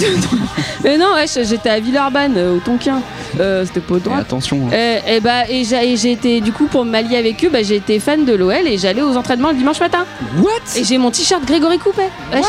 [0.83, 3.01] Mais non, ouais, j'étais à Villeurbanne, euh, au Tonkin.
[3.39, 4.17] Euh, C'était pas au droit.
[4.17, 4.67] attention.
[4.71, 4.75] hein.
[5.07, 7.99] Et, et bah, et j'ai été, du coup, pour m'allier avec eux, bah, j'ai été
[7.99, 10.05] fan de l'OL et j'allais aux entraînements le dimanche matin.
[10.39, 10.49] What?
[10.75, 12.09] Et j'ai mon t-shirt Grégory Coupet.
[12.33, 12.41] Ouais.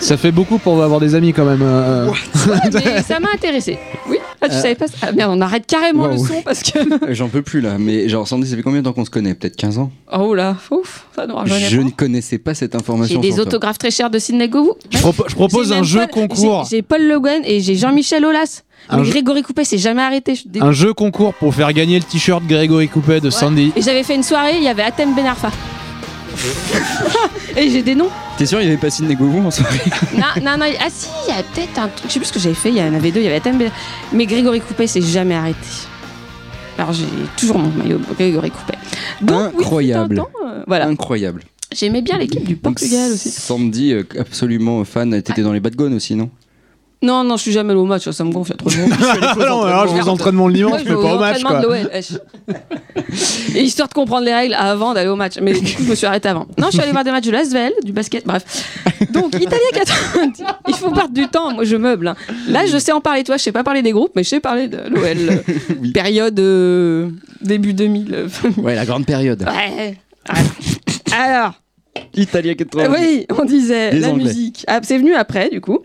[0.00, 1.62] Ça fait beaucoup pour avoir des amis quand même.
[1.62, 2.06] euh.
[2.08, 3.78] Ouais, mais ça m'a intéressé.
[4.08, 4.60] Oui, ah, tu Euh.
[4.60, 6.78] savais pas ça Ah merde, on arrête carrément le son parce que.
[7.14, 7.76] J'en peux plus là.
[7.78, 9.34] Mais genre, Sandy, ça fait combien de temps qu'on se connaît?
[9.34, 9.90] Peut-être 15 ans?
[10.12, 13.20] Oh là, ouf, ça nous rajeunit Je ne connaissais pas cette J'ai information.
[13.20, 13.46] des sur toi.
[13.46, 14.74] autographes très chers de Sidney Govou.
[14.90, 16.64] Je, propo- je propose J'ai un jeu Paul- concours.
[16.70, 18.62] J'ai j'ai Paul Le Guen et j'ai Jean-Michel Aulas.
[18.88, 20.34] Un Mais jeu- Grégory Coupet s'est jamais arrêté.
[20.34, 20.68] je suis dégoûtée.
[20.68, 23.30] Un jeu concours pour faire gagner le t-shirt Grégory Coupet de Ouais.
[23.30, 23.72] Sandy.
[23.76, 25.50] Et j'avais fait une soirée, il y avait Atem Benarfa.
[27.56, 28.08] et j'ai des noms.
[28.38, 29.80] T'es sûr, il y avait pas Sidney Govou en soirée
[30.16, 30.66] Non, non, non.
[30.80, 32.08] Ah si, il y a peut-être un truc.
[32.08, 32.70] Je sais plus ce que j'avais fait.
[32.70, 33.20] Il y en avait deux.
[33.20, 33.70] Il y avait Ben-
[34.12, 35.58] Mais Grégory Coupet s'est jamais arrêté.
[36.78, 37.04] Alors j'ai
[37.36, 38.78] toujours mon maillot Grégory Coupet.
[39.20, 40.14] Donc, Incroyable.
[40.14, 40.86] fut un temps, euh, voilà.
[40.86, 41.42] Incroyable.
[41.74, 43.30] J'aimais bien l'équipe du Portugal aussi.
[43.30, 45.10] Samedi, euh, absolument fan.
[45.22, 46.30] T'étais dans les Bad Guns aussi, non?
[47.02, 48.70] Non, non, je suis jamais allé au match, ça me gonfle, il y a trop
[48.70, 48.92] de monde.
[49.00, 51.60] Ah non, alors, je vais aux entraînements le dimanche, je mais pas au match, quoi.
[51.60, 53.56] de.
[53.56, 55.38] Et histoire de comprendre les règles avant d'aller au match.
[55.40, 56.46] Mais du coup, je me suis arrêtée avant.
[56.58, 58.44] Non, je suis allée voir des matchs de l'Asvel, du basket, bref.
[59.12, 60.44] Donc, Italie 90.
[60.68, 62.08] Il faut perdre du temps, moi je meuble.
[62.08, 62.16] hein.
[62.48, 64.40] Là, je sais en parler, toi, je sais pas parler des groupes, mais je sais
[64.40, 65.42] parler de l'OL.
[65.80, 65.92] Oui.
[65.92, 67.08] Période euh,
[67.40, 68.12] début 2000.
[68.14, 68.28] euh,
[68.58, 69.42] Ouais, la grande période.
[69.46, 69.96] ouais.
[71.16, 71.54] Alors,
[72.14, 72.88] Italia 80.
[72.90, 74.24] oui, on disait la Anglais.
[74.24, 74.64] musique.
[74.66, 75.78] Ah, c'est venu après, du coup.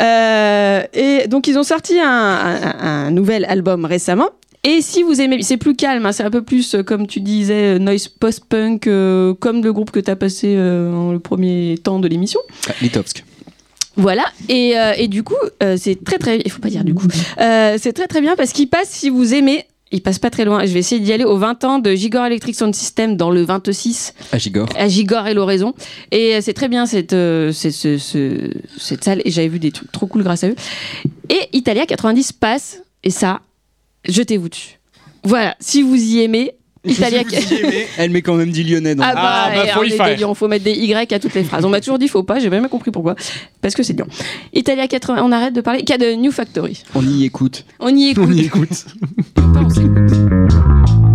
[0.00, 4.30] Euh, et donc, ils ont sorti un, un- un nouvel album récemment.
[4.64, 7.20] Et si vous aimez, c'est plus calme, hein, c'est un peu plus, euh, comme tu
[7.20, 11.18] disais, euh, noise post-punk, euh, comme le groupe que tu as passé euh, en le
[11.18, 12.38] premier temps de l'émission.
[12.68, 13.24] Ah, Litovsk.
[13.96, 16.94] Voilà, et, euh, et du coup, euh, c'est très très, il faut pas dire du
[16.94, 17.06] coup,
[17.40, 20.44] Euh, c'est très très bien parce qu'il passe, si vous aimez, il passe pas très
[20.44, 20.64] loin.
[20.64, 23.42] Je vais essayer d'y aller au 20 ans de Gigor Electric Sound System dans le
[23.42, 24.68] 26 À Gigor.
[24.76, 25.74] à Gigor et l'Oraison.
[26.10, 29.22] Et euh, c'est très bien cette, euh, c'est- ce- ce- cette salle.
[29.24, 30.56] Et j'avais vu des trucs trop cool grâce à eux.
[31.28, 32.82] Et Italia 90 passe.
[33.04, 33.40] Et ça,
[34.08, 34.78] jetez-vous dessus.
[35.24, 36.52] Voilà, si vous y aimez,
[36.84, 37.22] Italia.
[37.98, 39.90] Elle met quand même dit lyonnais dans Ah le- bah, Ah, bah, faut on y
[39.90, 40.36] faire.
[40.36, 41.64] faut mettre des Y à toutes les phrases.
[41.64, 43.14] On m'a toujours dit faut pas, j'ai jamais compris pourquoi.
[43.60, 44.06] Parce que c'est Lyon.
[44.52, 45.84] Italia 80, on arrête de parler.
[45.84, 46.82] Cas de New Factory.
[46.94, 47.64] On y écoute.
[47.78, 48.24] On y écoute.
[48.28, 48.86] On y écoute.
[49.36, 51.11] On s'écoute.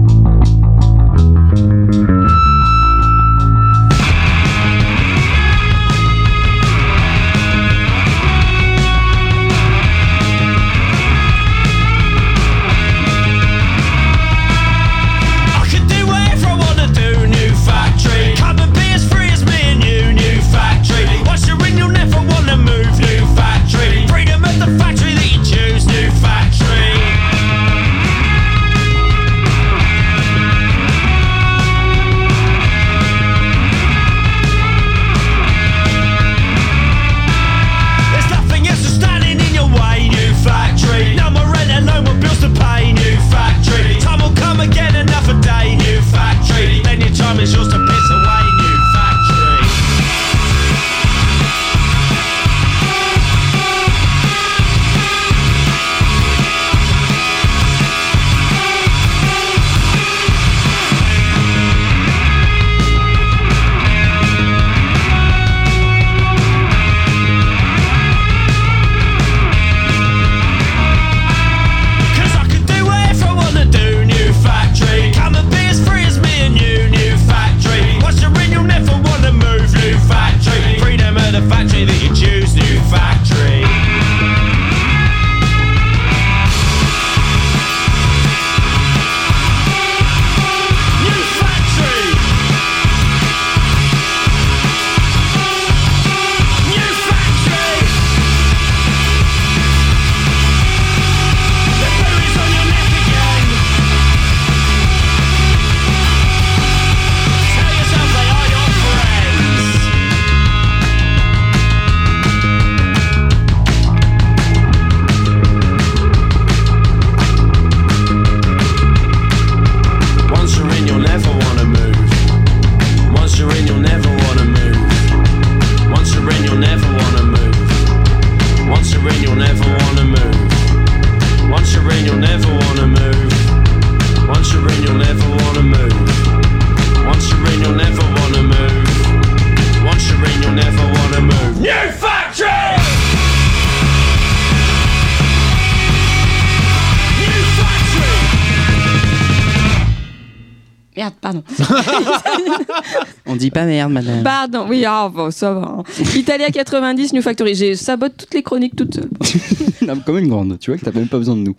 [153.67, 154.23] Merde, madame.
[154.23, 155.61] Pardon, oui, ah, bon, ça va.
[155.79, 155.83] hein.
[156.15, 157.53] Italia 90, New Factory.
[157.55, 159.09] J'ai sabote toutes les chroniques toutes seules.
[159.87, 160.57] Non, comme une grande.
[160.59, 161.55] Tu vois que t'as même pas besoin de nous.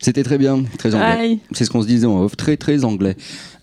[0.00, 1.06] C'était très bien, très anglais.
[1.06, 1.38] Aïe.
[1.52, 2.36] C'est ce qu'on se disait en off.
[2.36, 3.16] Très, très anglais.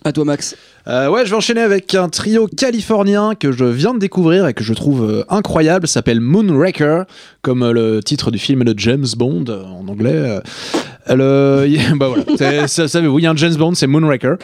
[0.05, 0.55] À toi, Max.
[0.87, 4.53] Euh, ouais, je vais enchaîner avec un trio californien que je viens de découvrir et
[4.53, 5.87] que je trouve euh, incroyable.
[5.87, 7.03] Ça s'appelle Moonraker,
[7.41, 10.13] comme euh, le titre du film de James Bond euh, en anglais.
[10.15, 10.39] Euh,
[11.07, 14.35] le- bah voilà, C'est- ça, ça- oui, il y a un James Bond, c'est Moonraker.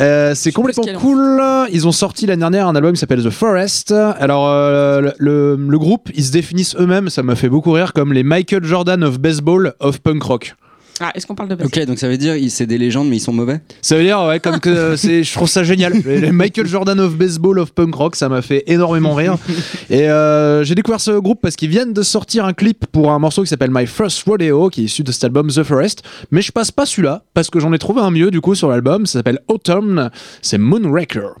[0.00, 1.42] Euh, c'est complètement ce cool.
[1.72, 3.92] Ils ont sorti l'année dernière un album qui s'appelle The Forest.
[3.92, 7.92] Alors, euh, le, le- le groupe, ils se définissent eux-mêmes, ça m'a fait beaucoup rire,
[7.92, 10.54] comme les Michael Jordan of baseball of punk rock.
[11.00, 13.16] Ah, est-ce qu'on parle de basket Ok, donc ça veut dire c'est des légendes, mais
[13.16, 15.92] ils sont mauvais Ça veut dire, ouais, comme que c'est, je trouve ça génial.
[15.92, 19.36] Les Michael Jordan of baseball of punk rock, ça m'a fait énormément rire.
[19.90, 23.18] Et euh, j'ai découvert ce groupe parce qu'ils viennent de sortir un clip pour un
[23.18, 26.02] morceau qui s'appelle My First Rodeo, qui est issu de cet album The Forest.
[26.30, 28.68] Mais je passe pas celui-là parce que j'en ai trouvé un mieux du coup sur
[28.68, 29.06] l'album.
[29.06, 30.10] Ça s'appelle Autumn.
[30.42, 31.34] C'est Moonraker.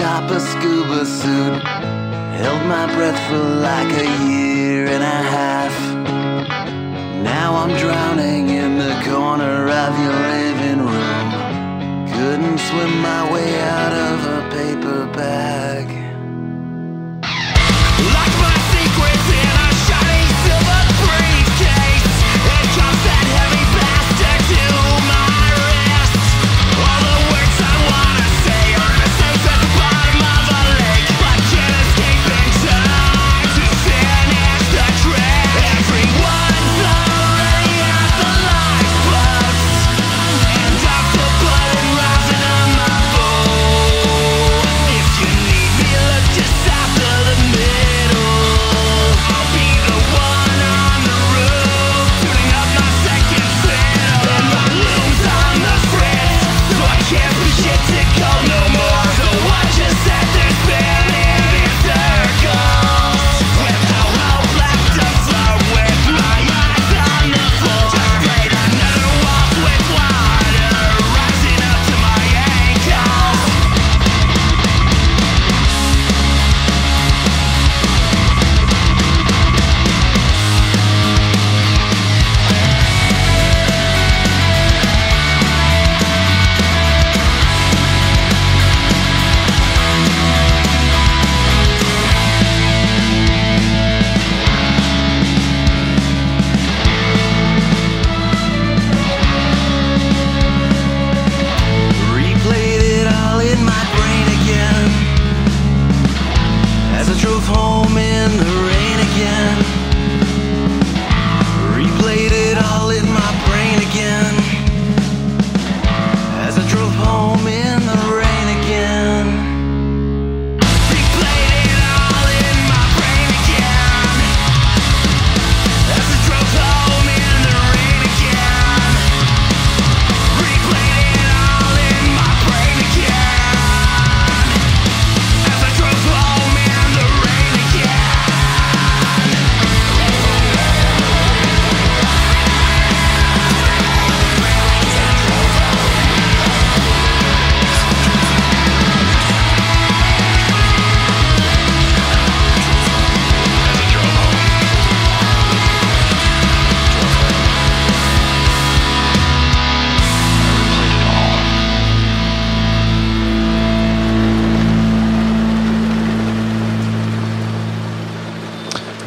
[0.00, 1.62] copper scuba suit.
[2.40, 5.76] Held my breath for like a year and a half.
[7.22, 11.28] Now I'm drowning in the corner of your living room.
[12.14, 15.99] Couldn't swim my way out of a paper bag.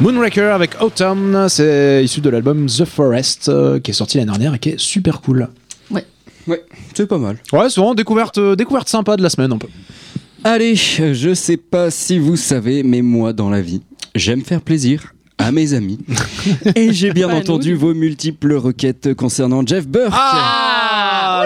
[0.04, 4.52] Moonraker avec Autumn, c'est issu de l'album The Forest euh, qui est sorti l'année dernière
[4.52, 5.48] et qui est super cool.
[6.46, 7.38] Ouais, c'est pas mal.
[7.54, 9.68] Ouais, c'est vraiment découverte, euh, découverte sympa de la semaine un peu.
[10.44, 13.80] Allez, je sais pas si vous savez, mais moi dans la vie,
[14.14, 15.98] j'aime faire plaisir à mes amis.
[16.76, 20.12] Et j'ai bien entendu vos multiples requêtes concernant Jeff Burke.
[20.12, 20.73] Ah,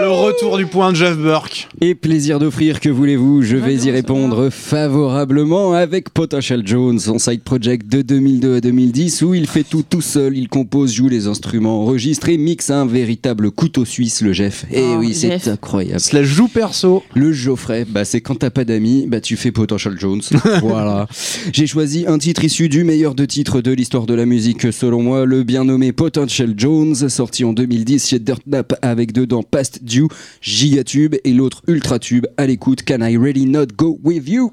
[0.01, 1.69] le retour du point de Jeff Burke.
[1.81, 7.43] Et plaisir d'offrir, que voulez-vous Je vais y répondre favorablement avec Potential Jones, son side
[7.43, 11.27] project de 2002 à 2010, où il fait tout tout seul, il compose, joue les
[11.27, 14.67] instruments, enregistre et mixe un véritable couteau suisse, le Jeff.
[14.73, 15.49] Et Oh, oui, c'est Jeff.
[15.49, 16.01] incroyable.
[16.13, 17.03] La joue perso.
[17.15, 20.23] Le Geoffrey, bah c'est quand t'as pas d'amis, bah tu fais Potential Jones.
[20.63, 21.07] voilà.
[21.53, 25.03] J'ai choisi un titre issu du meilleur de titres de l'histoire de la musique, selon
[25.03, 29.81] moi, le bien nommé Potential Jones, sorti en 2010 chez Dirt Nap avec dedans Past
[29.89, 30.09] Due,
[30.41, 32.27] Gigatube et l'autre Ultra Tube.
[32.37, 34.53] À l'écoute, Can I Really Not Go With You?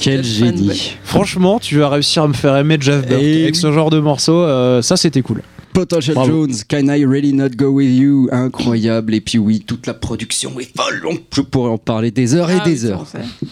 [0.00, 0.96] Quel génie.
[1.04, 4.00] Franchement, tu vas réussir à me faire aimer Jeff Burke Et avec ce genre de
[4.00, 4.34] morceau.
[4.42, 5.42] euh, ça, c'était cool.
[5.72, 6.46] Potential Bravo.
[6.48, 9.14] Jones, Can I Really Not Go With You Incroyable.
[9.14, 11.00] Et puis oui, toute la production est folle.
[11.08, 13.06] On- Je pourrais en parler des heures et Ah des heures.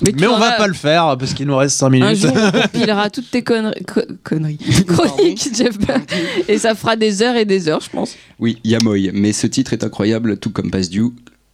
[0.04, 2.08] Mais tu on va pas le faire parce qu'il nous reste 5 minutes.
[2.08, 4.58] Un jour, on compilera toutes tes conneries, co- conneries.
[4.86, 6.12] chroniques, Jeff Burke.
[6.48, 8.16] Et ça fera des heures et des heures, je pense.
[8.40, 9.10] Oui, Yamoy.
[9.14, 11.02] Mais ce titre est incroyable, tout comme Pass Due,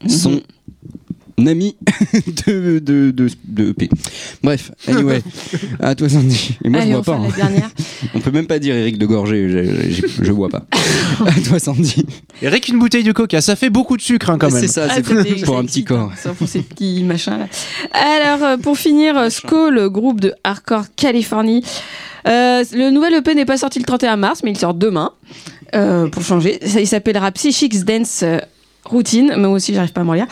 [0.03, 0.09] Mhm.
[0.09, 0.41] son
[1.39, 1.77] ami
[2.47, 3.89] de, de, de, de EP.
[4.43, 5.21] Bref, anyway,
[5.81, 6.57] à toi Sandy.
[6.65, 7.21] Et moi Allez, je on vois pas.
[7.21, 7.29] hein.
[7.31, 7.71] la dernière.
[8.15, 10.65] On peut même pas dire Eric de Gorgé, je, je, je vois pas.
[11.27, 12.07] à toi Sandy.
[12.43, 14.61] Eric, une bouteille de coca, ça fait beaucoup de sucre hein, quand même.
[14.61, 16.13] C'est ça, Ah, c'est c'était- pour un petit corps.
[16.17, 17.49] ça, pour ces petits machins là.
[17.93, 21.65] Alors, euh, pour finir, euh, Skull, groupe de hardcore Californie.
[22.27, 25.11] Euh, le nouvel EP n'est pas sorti le 31 mars, mais il sort demain.
[25.75, 26.59] Euh, pour changer.
[26.65, 28.23] Ça, il s'appellera Psychics Dance
[28.85, 29.35] Routine.
[29.37, 30.27] Moi aussi, j'arrive pas à m'en lire.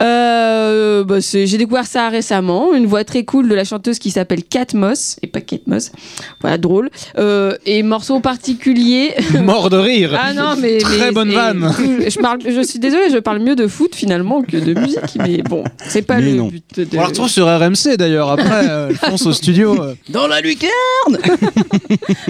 [0.00, 2.72] Euh, bah, J'ai découvert ça récemment.
[2.74, 5.16] Une voix très cool de la chanteuse qui s'appelle Kat Moss.
[5.22, 5.92] Et pas Kate Moss.
[6.40, 6.90] Voilà, drôle.
[7.18, 9.14] Euh, et morceau particulier.
[9.42, 10.18] Mort de rire.
[10.18, 10.78] Ah non, mais.
[10.78, 11.70] Très mais- bonne et- vanne.
[12.08, 14.98] Je, parle, je suis désolée, je parle mieux de foot finalement que de musique.
[15.18, 16.48] Mais bon, c'est pas Mais le non.
[16.48, 16.96] but de.
[16.96, 18.30] On la retrouve sur RMC d'ailleurs.
[18.30, 19.80] Après, euh, je pense au studio.
[19.82, 19.94] euh.
[20.08, 20.70] Dans la lucarne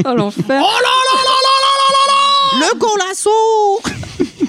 [0.05, 0.63] Oh l'enfer.
[2.63, 3.31] Le colasso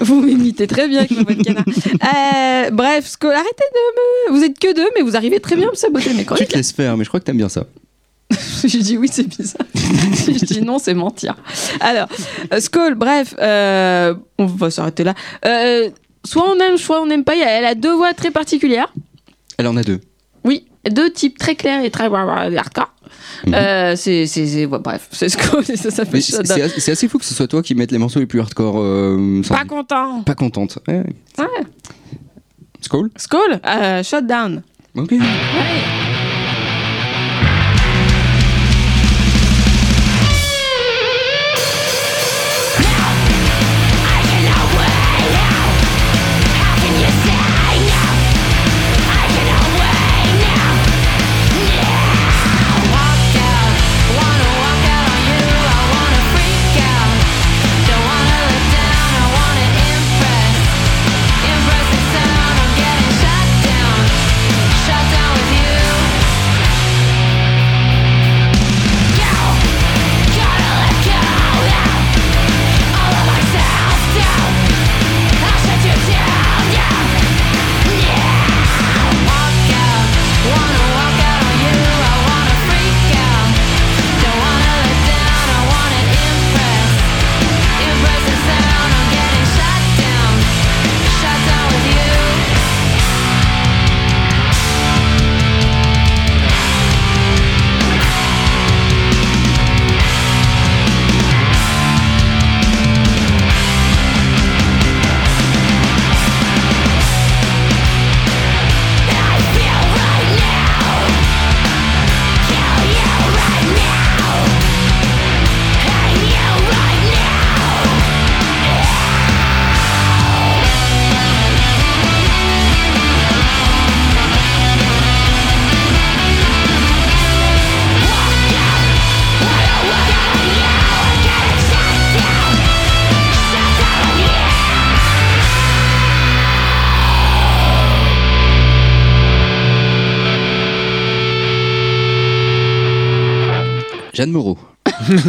[0.00, 1.64] Vous m'imitez très bien avec ma voix de canard.
[1.66, 4.36] Euh, bref, Skull, arrêtez de me.
[4.38, 6.48] Vous êtes que deux, mais vous arrivez très bien à me saboter mes Tu chroniques.
[6.48, 7.64] te laisses faire, mais je crois que t'aimes bien ça.
[8.64, 9.66] je dis oui, c'est bizarre.
[10.14, 11.36] si je dis non, c'est mentir.
[11.80, 12.08] Alors,
[12.52, 15.14] euh, Skull, bref, euh, on va s'arrêter là.
[15.44, 15.90] Euh,
[16.24, 17.36] soit on aime, soit on n'aime pas.
[17.36, 18.92] Elle a deux voix très particulières.
[19.58, 20.00] Elle en a deux.
[20.44, 22.93] Oui, deux types très clairs et très hardcore.
[23.46, 23.54] Mhm.
[23.54, 27.18] Euh, c'est, c'est, c'est- ouais, bref, c'est Skull et ça, ça fait c'est assez, fou
[27.18, 28.76] que ce soit toi qui mette les morceaux les plus hardcore.
[28.78, 29.60] euh, Sandy.
[29.60, 30.22] Pas content.
[30.22, 30.78] Pas contente.
[30.88, 31.04] Ouais.
[31.38, 31.46] Ouais.
[32.80, 34.62] Skull Skull, euh, shutdown.
[34.96, 35.10] Ok.
[35.10, 35.20] Shut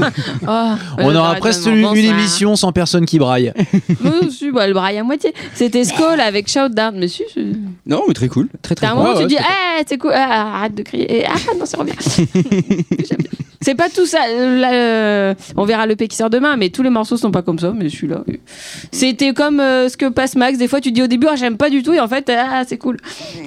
[0.47, 3.53] Oh, On aura presque une, une émission sans personne qui braille.
[4.03, 5.33] Oui, si, bah, le braille à moitié.
[5.53, 6.95] C'était Skull avec Shutdown.
[6.97, 7.41] Mais si, c'est-
[7.85, 8.49] Non, mais très cool.
[8.61, 9.03] Très très t'as un cool.
[9.03, 11.19] moment où ouais, tu dis, ah, c'est cool, ah, arrête de crier.
[11.21, 11.93] Et, ah, non, c'est revient.
[12.37, 13.29] J'aime bien.
[13.61, 14.19] C'est pas tout ça.
[14.29, 17.31] euh, là, euh, on verra le P qui sort demain, mais tous les morceaux sont
[17.31, 17.71] pas comme ça.
[17.75, 18.23] Mais celui-là,
[18.91, 20.59] c'était comme euh, ce que passe Max.
[20.59, 22.61] Des fois, tu dis au début, ah, j'aime pas du tout, et en fait, ah,
[22.67, 22.97] c'est cool.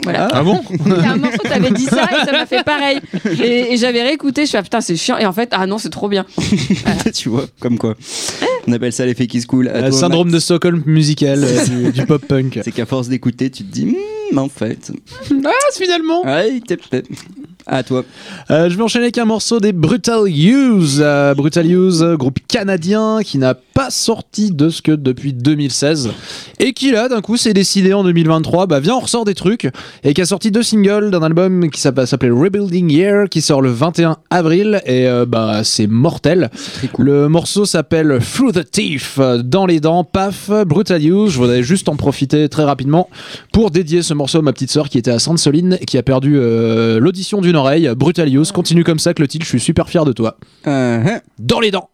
[0.03, 0.29] Voilà.
[0.33, 2.99] Ah bon Il y a un morceau, t'avais dit ça, et ça m'a fait pareil.
[3.41, 5.19] Et, et j'avais réécouté, je fais, ah, putain, c'est chiant.
[5.19, 6.27] Et en fait, ah non, c'est trop bien.
[7.15, 7.95] tu vois, comme quoi.
[8.67, 9.71] On appelle ça l'effet qui se coule.
[9.75, 10.39] Le syndrome de.
[10.39, 12.61] Stockholm musical euh, du, du pop punk.
[12.63, 13.87] C'est qu'à force d'écouter, tu te dis,
[14.33, 14.93] Hmm, en fait.
[15.45, 16.77] Ah, finalement Ouais, t'es-
[17.71, 18.03] À toi.
[18.51, 21.03] Euh, je vais enchaîner avec un morceau des Brutal Use.
[21.05, 26.11] Euh, Brutal Use, euh, groupe canadien qui n'a pas sorti de ce que depuis 2016
[26.61, 29.69] et qui là d'un coup s'est décidé en 2023, bah viens on ressort des trucs
[30.03, 33.71] et qui a sorti deux singles d'un album qui s'appelait Rebuilding Year qui sort le
[33.71, 36.51] 21 avril et euh, bah c'est mortel.
[36.99, 41.33] Le morceau s'appelle Through the Teeth, dans les dents, paf, Brutal Use.
[41.33, 43.11] Je voudrais juste en profiter très rapidement
[43.53, 46.03] pour dédier ce morceau à ma petite sœur qui était à Sainte-Soline et qui a
[46.03, 46.39] perdu
[46.99, 47.91] l'audition d'une oreille.
[47.97, 50.39] Brutal Use, continue comme ça, Clotilde, je suis super fier de toi.
[50.67, 51.21] Euh, hein.
[51.39, 51.91] Dans les dents.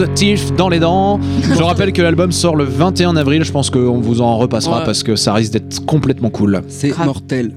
[0.00, 1.20] The Teeth, dans les dents.
[1.42, 3.44] Je rappelle que l'album sort le 21 avril.
[3.44, 4.84] Je pense qu'on vous en repassera Ouais.
[4.84, 6.62] parce que ça risque d'être complètement cool.
[6.68, 7.52] C'est mortel.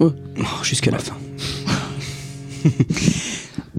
[0.00, 0.12] Oh,
[0.62, 1.14] Jusqu'à la fin.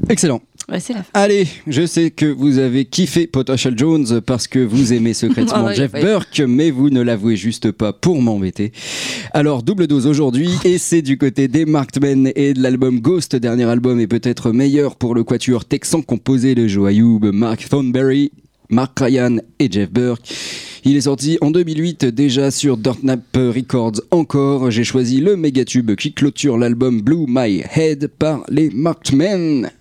[0.10, 0.42] Excellent.
[0.70, 1.09] Ouais, c'est la fin.
[1.13, 5.76] Allez, je sais que vous avez kiffé Potential Jones parce que vous aimez secrètement ouais,
[5.76, 6.01] Jeff ouais.
[6.01, 8.74] Burke, mais vous ne l'avouez juste pas pour m'embêter.
[9.34, 13.34] Alors, double dose aujourd'hui, et c'est du côté des Marked Men et de l'album Ghost,
[13.38, 18.34] dernier album est peut-être meilleur pour le quatuor texan composé de Joe Ayoub, Mark Thornberry,
[18.70, 20.28] Mark Ryan et Jeff Burke.
[20.84, 24.70] Il est sorti en 2008 déjà sur Dirtnap Records encore.
[24.70, 29.72] J'ai choisi le mégatube qui clôture l'album Blue My Head par les Marked Men.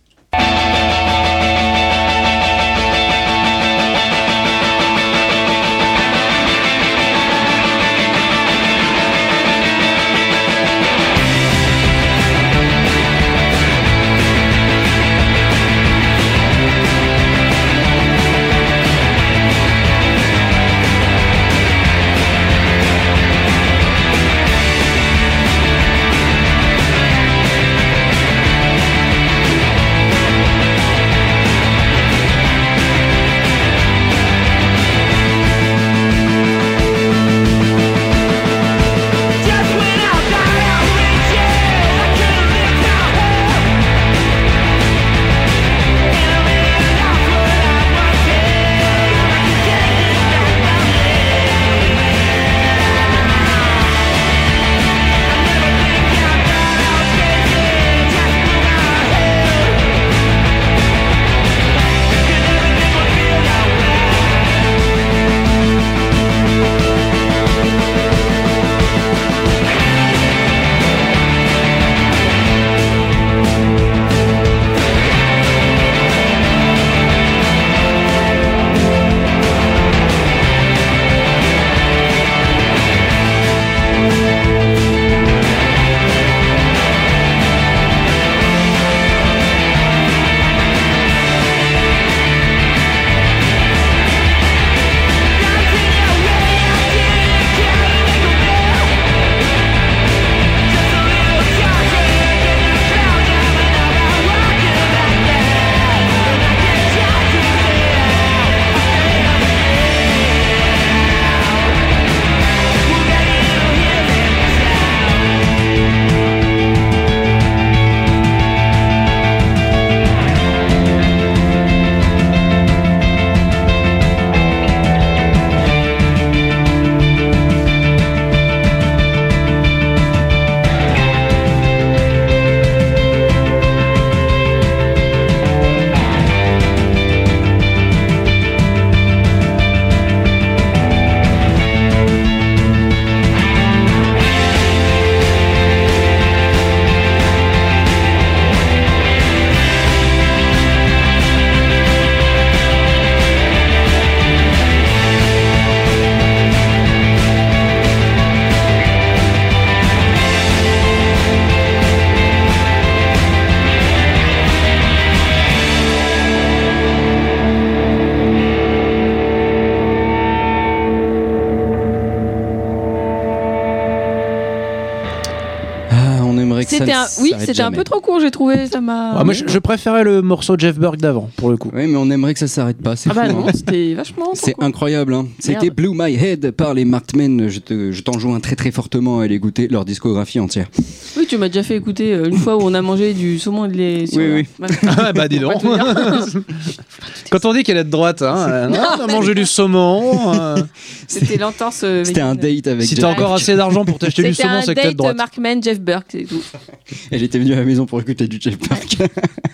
[177.46, 178.66] C'était un peu trop court, j'ai trouvé.
[178.66, 179.12] Ça m'a.
[179.18, 181.70] Ah, moi, je, je préférais le morceau Jeff Burke d'avant, pour le coup.
[181.74, 182.96] Oui, mais on aimerait que ça s'arrête pas.
[182.96, 183.52] C'est Ah bah fou, non, hein.
[183.54, 184.30] c'était vachement.
[184.34, 185.14] C'est incroyable.
[185.14, 185.26] Hein.
[185.38, 185.70] C'était.
[185.70, 187.48] Blue My Head par les Markmen.
[187.48, 190.68] Je te- je t'enjoins très très fortement à aller écouter leur discographie entière.
[191.16, 193.64] Oui, tu m'as déjà fait écouter euh, une fois où on a mangé du saumon
[193.66, 194.06] et de lait.
[194.06, 194.46] sur- Oui, oui.
[194.60, 194.68] Ouais.
[194.98, 195.54] Ah bah dis donc.
[197.30, 200.34] Quand on dit qu'elle est de droite, hein, euh, non, on a mangé du saumon.
[200.34, 200.56] euh,
[201.08, 201.82] C'était l'entorse.
[201.84, 203.42] euh, C'était un date avec si t'as encore Burke.
[203.42, 205.16] assez d'argent pour t'acheter du C'était saumon, un c'est que t'es de date droite.
[205.16, 206.42] Markman, Jeff Burke, c'est tout.
[207.10, 208.96] Elle était venue à la maison pour écouter du Jeff Burke.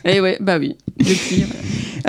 [0.05, 0.77] Et ouais, bah oui.
[0.99, 1.45] Depuis.
[1.45, 1.55] voilà.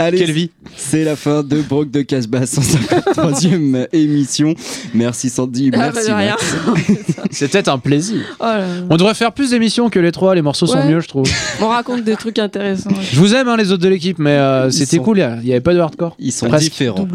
[0.08, 4.56] Allez, Quelle vie c'est la fin de Brock de Casbah, 153e émission.
[4.96, 6.36] Merci Sandy, Ah, bah, merci de rien.
[6.68, 6.96] Max.
[7.32, 8.18] C'était un plaisir.
[8.40, 8.66] Oh là là.
[8.90, 10.88] On devrait faire plus d'émissions que les trois, les morceaux sont Ouais.
[10.90, 11.26] mieux, je trouve.
[11.62, 12.90] On raconte des trucs intéressants.
[13.12, 15.48] Je vous aime, hein, les autres de l'équipe, mais euh, Ils c'était sont- cool, il
[15.50, 16.16] y avait pas de hardcore.
[16.20, 16.66] Ils sont Presque.
[16.66, 17.08] différents.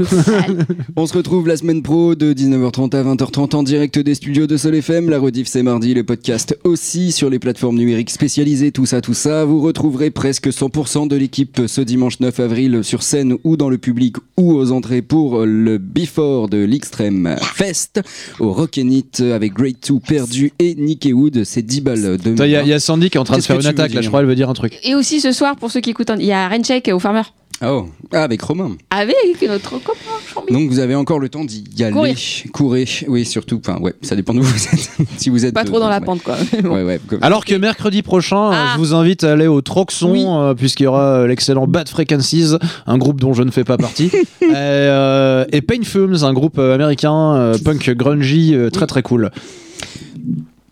[0.97, 4.57] On se retrouve la semaine pro de 19h30 à 20h30 en direct des studios de
[4.57, 5.09] Sol FM.
[5.11, 9.15] La rediff c'est mardi, le podcast aussi sur les plateformes numériques spécialisées, tout ça, tout
[9.15, 9.45] ça.
[9.45, 13.79] Vous retrouverez presque 100% de l'équipe ce dimanche 9 avril sur scène ou dans le
[13.79, 18.01] public ou aux entrées pour le Before de l'Extreme Fest
[18.41, 21.45] au Rock'n'It avec Great 2 perdu et Nicky Wood.
[21.45, 23.43] C'est 10 balles de Il y, a- y a Sandy qui est en train de
[23.43, 24.79] faire une attaque, là, je crois, elle veut dire un truc.
[24.85, 27.23] Et aussi ce soir, pour ceux qui écoutent, il y a Rencheck au Farmer.
[27.61, 28.77] Oh, ah, avec Romain.
[28.91, 29.17] Avec
[29.49, 29.99] notre copain.
[30.33, 30.53] Chambi.
[30.53, 31.93] Donc vous avez encore le temps d'y aller.
[31.93, 32.17] Courir.
[32.53, 32.89] Courir.
[33.09, 33.61] Oui, surtout.
[33.67, 34.91] Enfin, ouais, ça dépend d'où vous êtes.
[35.17, 36.05] si vous êtes Pas trop dans la ouais.
[36.05, 36.37] pente, quoi.
[36.53, 36.75] Mais bon.
[36.77, 37.01] Ouais, ouais.
[37.09, 38.73] comme- Alors que mercredi prochain, Ah.
[38.75, 40.25] je vous invite à aller au Troxon, Oui.
[40.29, 42.53] euh, puisqu'il y aura euh, l'excellent Bad Frequencies,
[42.87, 44.07] un groupe dont je ne fais pas partie,
[44.41, 49.03] et, euh, et Pain Fumes, un groupe euh, américain euh, punk grungy euh, très très
[49.03, 49.31] cool.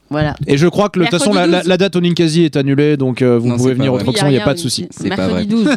[0.09, 0.37] Voilà.
[0.47, 1.69] Et je crois que de toute façon, la, Mercredi la- 12.
[1.69, 3.99] la date au Ninkasi est annulée, donc euh, vous Non, pouvez venir au.
[3.99, 4.87] Troxon, il n'y a pas de souci.
[4.91, 5.77] C'est pas Mercredi vrai.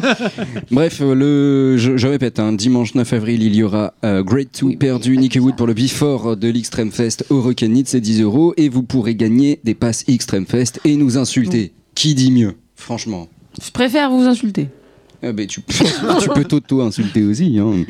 [0.70, 4.48] Bref, euh, le, je, je répète, hein, dimanche 9 avril, il y aura euh, Great
[4.62, 8.54] 2 perdu Nicky Wood pour le Before de l'Extreme Fest au Rock'n'It, c'est 10 euros.
[8.56, 11.72] Et vous pourrez gagner des passes Extreme Fest et nous insulter.
[11.96, 13.28] Qui dit mieux Franchement?
[13.62, 14.68] Je préfère vous insulter.
[15.22, 15.60] Ah tu,
[16.22, 17.58] tu peux t'auto-insulter aussi.
[17.58, 17.84] hein.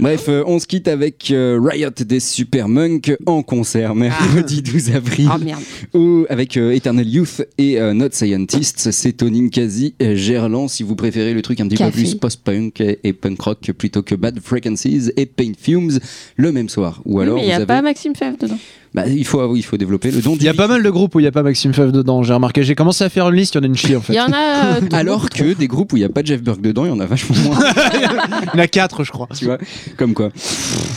[0.00, 4.94] Bref, euh, on se quitte avec euh, Riot des Super Monks en concert mercredi 12
[4.94, 5.28] avril.
[5.28, 5.62] Ah merde.
[5.92, 11.34] Ou avec euh, Eternal Youth et Not Scientists, c'est Tony euh, Gerland si vous préférez
[11.34, 15.10] le truc un petit peu plus post-punk et, et punk rock plutôt que Bad Frequencies
[15.16, 15.98] et Paint Fumes
[16.36, 17.02] le même soir.
[17.04, 17.66] Ou Oui, alors mais il n'y a avez...
[17.66, 18.58] pas Maxime Fèvre dedans.
[19.02, 21.14] Bah, il faut il faut développer le don Il y a pas mal de groupes
[21.14, 22.62] où il n'y a pas Maxime Fev dedans, j'ai remarqué.
[22.62, 24.14] J'ai commencé à faire une liste, il y en a une chier en Il fait.
[24.14, 24.76] y en a.
[24.76, 26.92] euh, alors que des groupes où il n'y a pas Jeff Burke dedans, il y
[26.92, 27.58] en a vachement moins,
[27.94, 29.28] Il y en a quatre, je crois.
[29.36, 29.58] tu vois,
[29.96, 30.30] comme quoi.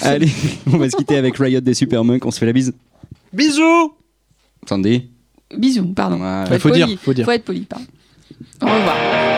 [0.01, 0.29] Allez,
[0.71, 2.73] on va se quitter avec Riot des Super Monks, on se fait la bise.
[3.33, 3.93] Bisous
[4.67, 5.09] Sandy
[5.57, 6.17] Bisous, pardon.
[6.17, 6.45] Voilà.
[6.45, 6.97] Faut être Faut dire, poli.
[7.01, 7.25] faut dire.
[7.25, 7.85] Faut être poli, pardon.
[8.61, 9.30] Au revoir.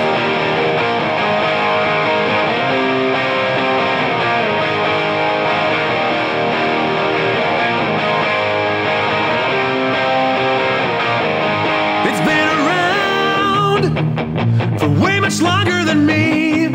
[15.33, 16.65] much longer than me.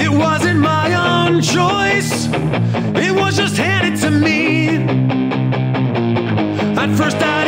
[0.00, 2.28] It wasn't my own choice,
[2.94, 4.76] it was just handed to me.
[6.76, 7.47] At first, I